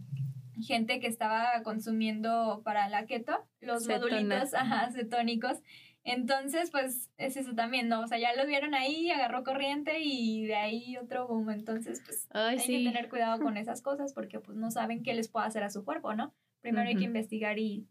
gente 0.61 1.01
que 1.01 1.07
estaba 1.07 1.61
consumiendo 1.63 2.61
para 2.63 2.87
la 2.87 3.05
keto, 3.05 3.45
los 3.59 3.85
modulitos 3.87 4.53
ajá, 4.53 4.91
cetónicos, 4.91 5.57
entonces, 6.03 6.69
pues 6.69 7.09
es 7.17 7.37
eso 7.37 7.55
también, 7.55 7.87
¿no? 7.87 8.01
O 8.01 8.07
sea, 8.07 8.17
ya 8.17 8.35
lo 8.35 8.45
vieron 8.45 8.73
ahí, 8.73 9.09
agarró 9.09 9.43
corriente 9.43 9.99
y 10.01 10.45
de 10.45 10.55
ahí 10.55 10.97
otro 10.97 11.27
boom. 11.27 11.49
Entonces, 11.49 12.01
pues 12.05 12.27
hay 12.31 12.57
que 12.57 12.83
tener 12.83 13.09
cuidado 13.09 13.41
con 13.41 13.55
esas 13.57 13.81
cosas 13.81 14.13
porque 14.13 14.39
pues 14.39 14.57
no 14.57 14.69
saben 14.69 15.03
qué 15.03 15.13
les 15.13 15.29
puede 15.29 15.47
hacer 15.47 15.63
a 15.63 15.69
su 15.69 15.85
cuerpo, 15.85 16.13
¿no? 16.13 16.33
Primero 16.61 16.87
hay 16.87 16.95
que 16.95 17.03
investigar 17.03 17.59
y, 17.59 17.85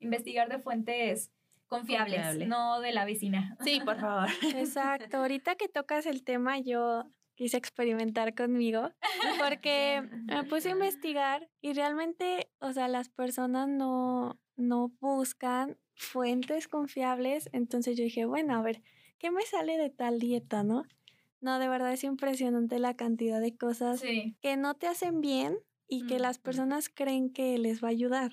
investigar 0.00 0.48
de 0.48 0.58
fuentes 0.58 1.32
confiables, 1.68 2.46
no 2.46 2.80
de 2.80 2.92
la 2.92 3.04
vecina. 3.04 3.56
Sí, 3.64 3.80
por 3.84 3.96
favor. 4.00 4.28
Exacto. 4.54 5.18
Ahorita 5.18 5.56
que 5.56 5.68
tocas 5.68 6.06
el 6.06 6.22
tema, 6.22 6.58
yo 6.58 7.04
quise 7.34 7.56
experimentar 7.56 8.34
conmigo 8.34 8.90
porque 9.38 10.02
me 10.26 10.44
puse 10.44 10.68
a 10.68 10.72
investigar 10.72 11.48
y 11.60 11.74
realmente, 11.74 12.48
o 12.60 12.72
sea, 12.72 12.88
las 12.88 13.08
personas 13.08 13.68
no, 13.68 14.38
no 14.56 14.88
buscan 15.00 15.76
fuentes 15.96 16.68
confiables, 16.68 17.48
entonces 17.52 17.96
yo 17.96 18.04
dije, 18.04 18.24
bueno, 18.26 18.54
a 18.56 18.62
ver, 18.62 18.82
¿qué 19.18 19.30
me 19.30 19.42
sale 19.42 19.78
de 19.78 19.90
tal 19.90 20.18
dieta, 20.20 20.62
no? 20.62 20.84
No, 21.40 21.58
de 21.58 21.68
verdad 21.68 21.92
es 21.92 22.04
impresionante 22.04 22.78
la 22.78 22.96
cantidad 22.96 23.40
de 23.40 23.56
cosas 23.56 24.08
que 24.40 24.56
no 24.56 24.74
te 24.74 24.86
hacen 24.88 25.20
bien 25.20 25.58
y 25.88 26.06
que 26.06 26.18
las 26.18 26.38
personas 26.38 26.88
creen 26.88 27.32
que 27.32 27.58
les 27.58 27.82
va 27.82 27.88
a 27.88 27.90
ayudar. 27.92 28.32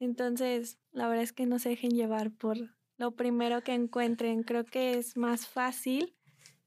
Entonces, 0.00 0.78
la 0.92 1.08
verdad 1.08 1.24
es 1.24 1.32
que 1.32 1.46
no 1.46 1.58
se 1.58 1.70
dejen 1.70 1.92
llevar 1.92 2.32
por 2.32 2.58
lo 2.98 3.16
primero 3.16 3.62
que 3.62 3.74
encuentren. 3.74 4.42
Creo 4.44 4.64
que 4.64 4.94
es 4.98 5.16
más 5.16 5.46
fácil 5.48 6.16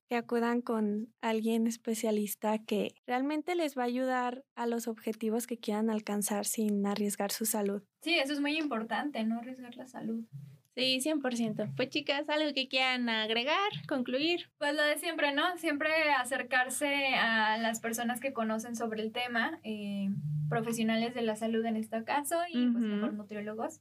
que 0.10 0.16
acudan 0.16 0.62
con 0.62 1.14
alguien 1.22 1.68
especialista 1.68 2.58
que 2.60 2.96
realmente 3.08 3.56
les 3.56 3.78
va 3.78 3.84
a 3.84 3.86
ayudar 3.86 4.44
a 4.56 4.68
los 4.68 4.88
objetivos 4.88 5.48
que 5.48 5.58
quieran 5.58 5.90
alcanzar 5.90 6.46
sin 6.46 6.86
arriesgar 6.86 7.32
su 7.32 7.46
salud. 7.46 7.84
Sí, 8.02 8.20
eso 8.20 8.34
es 8.34 8.40
muy 8.40 8.58
importante, 8.58 9.24
no 9.24 9.40
arriesgar 9.40 9.76
la 9.76 9.88
salud. 9.88 10.26
Sí, 10.76 11.00
100%. 11.00 11.74
Pues 11.76 11.90
chicas, 11.90 12.28
algo 12.30 12.54
que 12.54 12.68
quieran 12.68 13.08
agregar, 13.08 13.56
concluir. 13.88 14.50
Pues 14.58 14.76
lo 14.76 14.84
de 14.84 14.98
siempre, 14.98 15.32
¿no? 15.32 15.58
Siempre 15.58 15.90
acercarse 16.20 17.16
a 17.16 17.58
las 17.58 17.80
personas 17.80 18.20
que 18.20 18.34
conocen 18.34 18.76
sobre 18.76 19.02
el 19.02 19.14
tema, 19.14 19.60
eh, 19.64 20.10
profesionales 20.50 21.16
de 21.16 21.22
la 21.22 21.36
salud 21.36 21.66
en 21.66 21.78
este 21.78 22.04
caso 22.04 22.36
y 22.50 22.68
pues 22.68 22.84
mejor 22.84 23.14
nutriólogos, 23.14 23.80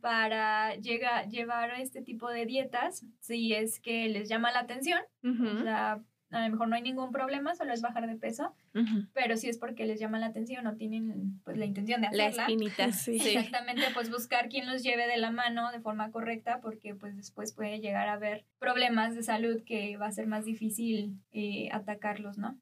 para 0.00 0.74
llega, 0.76 1.24
llevar 1.26 1.70
este 1.80 2.02
tipo 2.02 2.28
de 2.28 2.44
dietas 2.44 3.06
si 3.20 3.54
es 3.54 3.80
que 3.80 4.08
les 4.08 4.28
llama 4.28 4.52
la 4.52 4.60
atención. 4.60 5.00
O 5.22 5.62
sea, 5.62 6.02
a 6.32 6.44
lo 6.44 6.50
mejor 6.50 6.68
no 6.68 6.76
hay 6.76 6.82
ningún 6.82 7.12
problema, 7.12 7.54
solo 7.54 7.72
es 7.72 7.82
bajar 7.82 8.06
de 8.06 8.16
peso, 8.16 8.54
pero 9.12 9.36
si 9.36 9.48
es 9.48 9.58
porque 9.58 9.86
les 9.86 10.00
llama 10.00 10.18
la 10.18 10.26
atención 10.26 10.66
o 10.66 10.74
tienen 10.74 11.40
pues 11.44 11.58
la 11.58 11.66
intención 11.66 12.00
de 12.00 12.08
hacerla. 12.08 12.30
La 12.30 12.42
espinita, 12.42 12.92
sí. 12.92 13.16
Exactamente, 13.16 13.82
pues 13.94 14.10
buscar 14.10 14.48
quien 14.48 14.66
los 14.66 14.82
lleve 14.82 15.06
de 15.06 15.18
la 15.18 15.30
mano 15.30 15.70
de 15.70 15.80
forma 15.80 16.10
correcta 16.10 16.60
porque 16.60 16.94
pues 16.94 17.16
después 17.16 17.52
puede 17.52 17.80
llegar 17.80 18.08
a 18.08 18.14
haber 18.14 18.44
problemas 18.58 19.14
de 19.14 19.22
salud 19.22 19.62
que 19.64 19.96
va 19.98 20.06
a 20.06 20.12
ser 20.12 20.26
más 20.26 20.44
difícil 20.44 21.18
eh, 21.32 21.68
atacarlos, 21.72 22.38
¿no? 22.38 22.58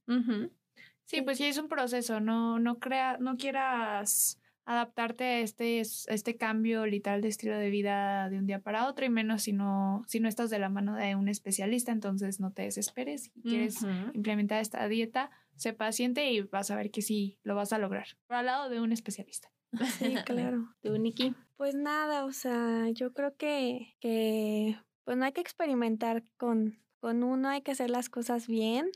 Sí, 1.04 1.22
pues 1.22 1.38
sí 1.38 1.46
es 1.46 1.58
un 1.58 1.68
proceso, 1.68 2.20
no, 2.20 2.58
no, 2.58 2.78
crea, 2.78 3.16
no 3.18 3.36
quieras 3.36 4.40
adaptarte 4.64 5.24
a 5.24 5.38
este, 5.40 5.80
este 5.80 6.36
cambio 6.36 6.86
literal 6.86 7.20
de 7.22 7.28
estilo 7.28 7.56
de 7.56 7.70
vida 7.70 8.28
de 8.30 8.38
un 8.38 8.46
día 8.46 8.60
para 8.60 8.86
otro 8.86 9.04
y 9.04 9.10
menos 9.10 9.42
si 9.42 9.52
no, 9.52 10.04
si 10.06 10.20
no 10.20 10.28
estás 10.28 10.50
de 10.50 10.58
la 10.58 10.68
mano 10.68 10.94
de 10.94 11.16
un 11.16 11.28
especialista, 11.28 11.92
entonces 11.92 12.40
no 12.40 12.52
te 12.52 12.62
desesperes. 12.62 13.24
Si 13.24 13.42
quieres 13.42 13.78
implementar 14.14 14.60
esta 14.60 14.86
dieta, 14.88 15.30
sé 15.56 15.72
paciente 15.72 16.30
y 16.30 16.42
vas 16.42 16.70
a 16.70 16.76
ver 16.76 16.90
que 16.90 17.02
sí 17.02 17.38
lo 17.42 17.54
vas 17.54 17.72
a 17.72 17.78
lograr, 17.78 18.06
por 18.26 18.36
al 18.36 18.46
lado 18.46 18.68
de 18.68 18.80
un 18.80 18.92
especialista. 18.92 19.50
Sí, 19.98 20.14
claro. 20.24 20.74
¿Tú, 20.82 20.98
Nikki? 20.98 21.34
Pues 21.56 21.74
nada, 21.74 22.24
o 22.24 22.32
sea, 22.32 22.88
yo 22.90 23.12
creo 23.12 23.36
que, 23.36 23.96
que 24.00 24.76
pues 25.04 25.16
no 25.16 25.24
hay 25.24 25.32
que 25.32 25.40
experimentar 25.40 26.24
con 26.36 26.80
con 27.00 27.22
uno 27.22 27.48
hay 27.48 27.62
que 27.62 27.72
hacer 27.72 27.90
las 27.90 28.08
cosas 28.08 28.46
bien 28.46 28.90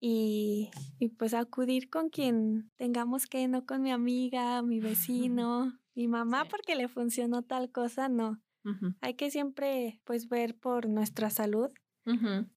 y, 0.00 0.70
y, 0.98 1.08
pues 1.10 1.32
acudir 1.32 1.88
con 1.88 2.10
quien 2.10 2.70
tengamos 2.76 3.26
que, 3.26 3.46
no 3.48 3.64
con 3.64 3.82
mi 3.82 3.92
amiga, 3.92 4.62
mi 4.62 4.80
vecino, 5.40 5.78
mi 5.94 6.08
mamá 6.08 6.44
porque 6.44 6.74
le 6.74 6.88
funcionó 6.88 7.42
tal 7.42 7.70
cosa, 7.70 8.08
no. 8.08 8.42
Hay 9.00 9.14
que 9.14 9.30
siempre 9.30 10.00
pues 10.02 10.28
ver 10.28 10.58
por 10.58 10.88
nuestra 10.88 11.30
salud 11.30 11.70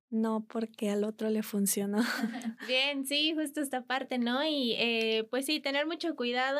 no 0.09 0.45
porque 0.47 0.89
al 0.89 1.03
otro 1.03 1.29
le 1.29 1.43
funcionó. 1.43 1.99
Bien, 2.67 3.05
sí, 3.05 3.33
justo 3.35 3.61
esta 3.61 3.83
parte, 3.83 4.17
¿no? 4.17 4.43
Y 4.43 4.73
eh, 4.77 5.27
pues 5.29 5.45
sí, 5.45 5.59
tener 5.59 5.85
mucho 5.85 6.15
cuidado, 6.15 6.59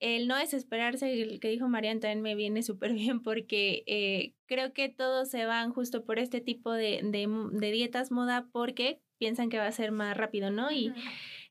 el 0.00 0.26
no 0.26 0.36
desesperarse, 0.36 1.22
el 1.22 1.40
que 1.40 1.48
dijo 1.48 1.68
Marian 1.68 2.00
también 2.00 2.22
me 2.22 2.34
viene 2.34 2.62
súper 2.62 2.92
bien 2.92 3.22
porque 3.22 3.84
eh, 3.86 4.34
creo 4.46 4.72
que 4.72 4.88
todos 4.88 5.30
se 5.30 5.46
van 5.46 5.72
justo 5.72 6.04
por 6.04 6.18
este 6.18 6.40
tipo 6.40 6.72
de, 6.72 7.00
de, 7.04 7.28
de 7.52 7.70
dietas 7.70 8.10
moda 8.10 8.48
porque 8.52 9.00
piensan 9.18 9.48
que 9.48 9.58
va 9.58 9.66
a 9.66 9.72
ser 9.72 9.92
más 9.92 10.16
rápido, 10.16 10.50
¿no? 10.50 10.72
Y 10.72 10.92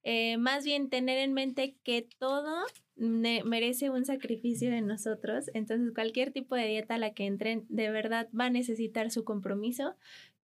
eh, 0.04 0.38
más 0.38 0.66
bien 0.66 0.90
tener 0.90 1.20
en 1.20 1.34
mente 1.34 1.78
que 1.84 2.08
todo 2.18 2.66
merece 2.98 3.90
un 3.90 4.06
sacrificio 4.06 4.70
de 4.70 4.82
nosotros, 4.82 5.50
entonces 5.54 5.92
cualquier 5.94 6.32
tipo 6.32 6.56
de 6.56 6.68
dieta 6.68 6.96
a 6.96 6.98
la 7.00 7.14
que 7.14 7.26
entren 7.26 7.66
de 7.70 7.90
verdad 7.90 8.28
va 8.38 8.46
a 8.46 8.50
necesitar 8.50 9.10
su 9.10 9.24
compromiso 9.24 9.96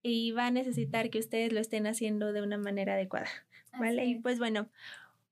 y 0.07 0.33
va 0.33 0.47
a 0.47 0.51
necesitar 0.51 1.11
que 1.11 1.19
ustedes 1.19 1.53
lo 1.53 1.61
estén 1.61 1.87
haciendo 1.87 2.33
de 2.33 2.42
una 2.42 2.59
manera 2.59 2.95
adecuada, 2.95 3.29
¿vale? 3.79 4.21
pues 4.23 4.38
bueno, 4.38 4.69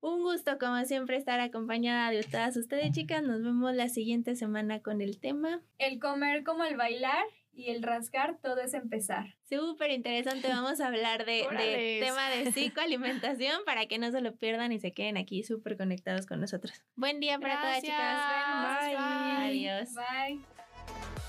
un 0.01 0.23
gusto 0.23 0.59
como 0.59 0.85
siempre 0.85 1.17
estar 1.17 1.41
acompañada 1.41 2.11
de 2.11 2.23
todas 2.25 2.57
ustedes 2.57 2.93
chicas, 2.93 3.23
nos 3.23 3.43
vemos 3.43 3.75
la 3.75 3.89
siguiente 3.89 4.37
semana 4.37 4.81
con 4.81 5.01
el 5.01 5.19
tema. 5.19 5.63
El 5.79 5.99
comer 5.99 6.45
como 6.45 6.65
el 6.65 6.77
bailar 6.77 7.25
y 7.55 7.71
el 7.71 7.83
rascar, 7.83 8.37
todo 8.43 8.61
es 8.61 8.75
empezar. 8.75 9.37
Súper 9.49 9.93
interesante, 9.93 10.49
vamos 10.49 10.81
a 10.81 10.89
hablar 10.89 11.25
de, 11.25 11.47
de, 11.57 12.01
tema 12.03 12.29
de 12.31 12.45
psicoalimentación 12.53 13.61
para 13.65 13.87
que 13.87 13.99
no 13.99 14.11
se 14.11 14.21
lo 14.21 14.35
pierdan 14.35 14.73
y 14.73 14.81
se 14.81 14.93
queden 14.93 15.17
aquí 15.17 15.45
súper 15.45 15.77
conectados 15.77 16.27
con 16.27 16.41
nosotros. 16.41 16.83
Buen 16.97 17.21
día 17.21 17.39
para 17.39 17.61
todas 17.61 17.81
chicas. 17.81 18.83
Bye. 18.83 18.97
Adiós. 18.97 19.95
Bye. 19.95 21.24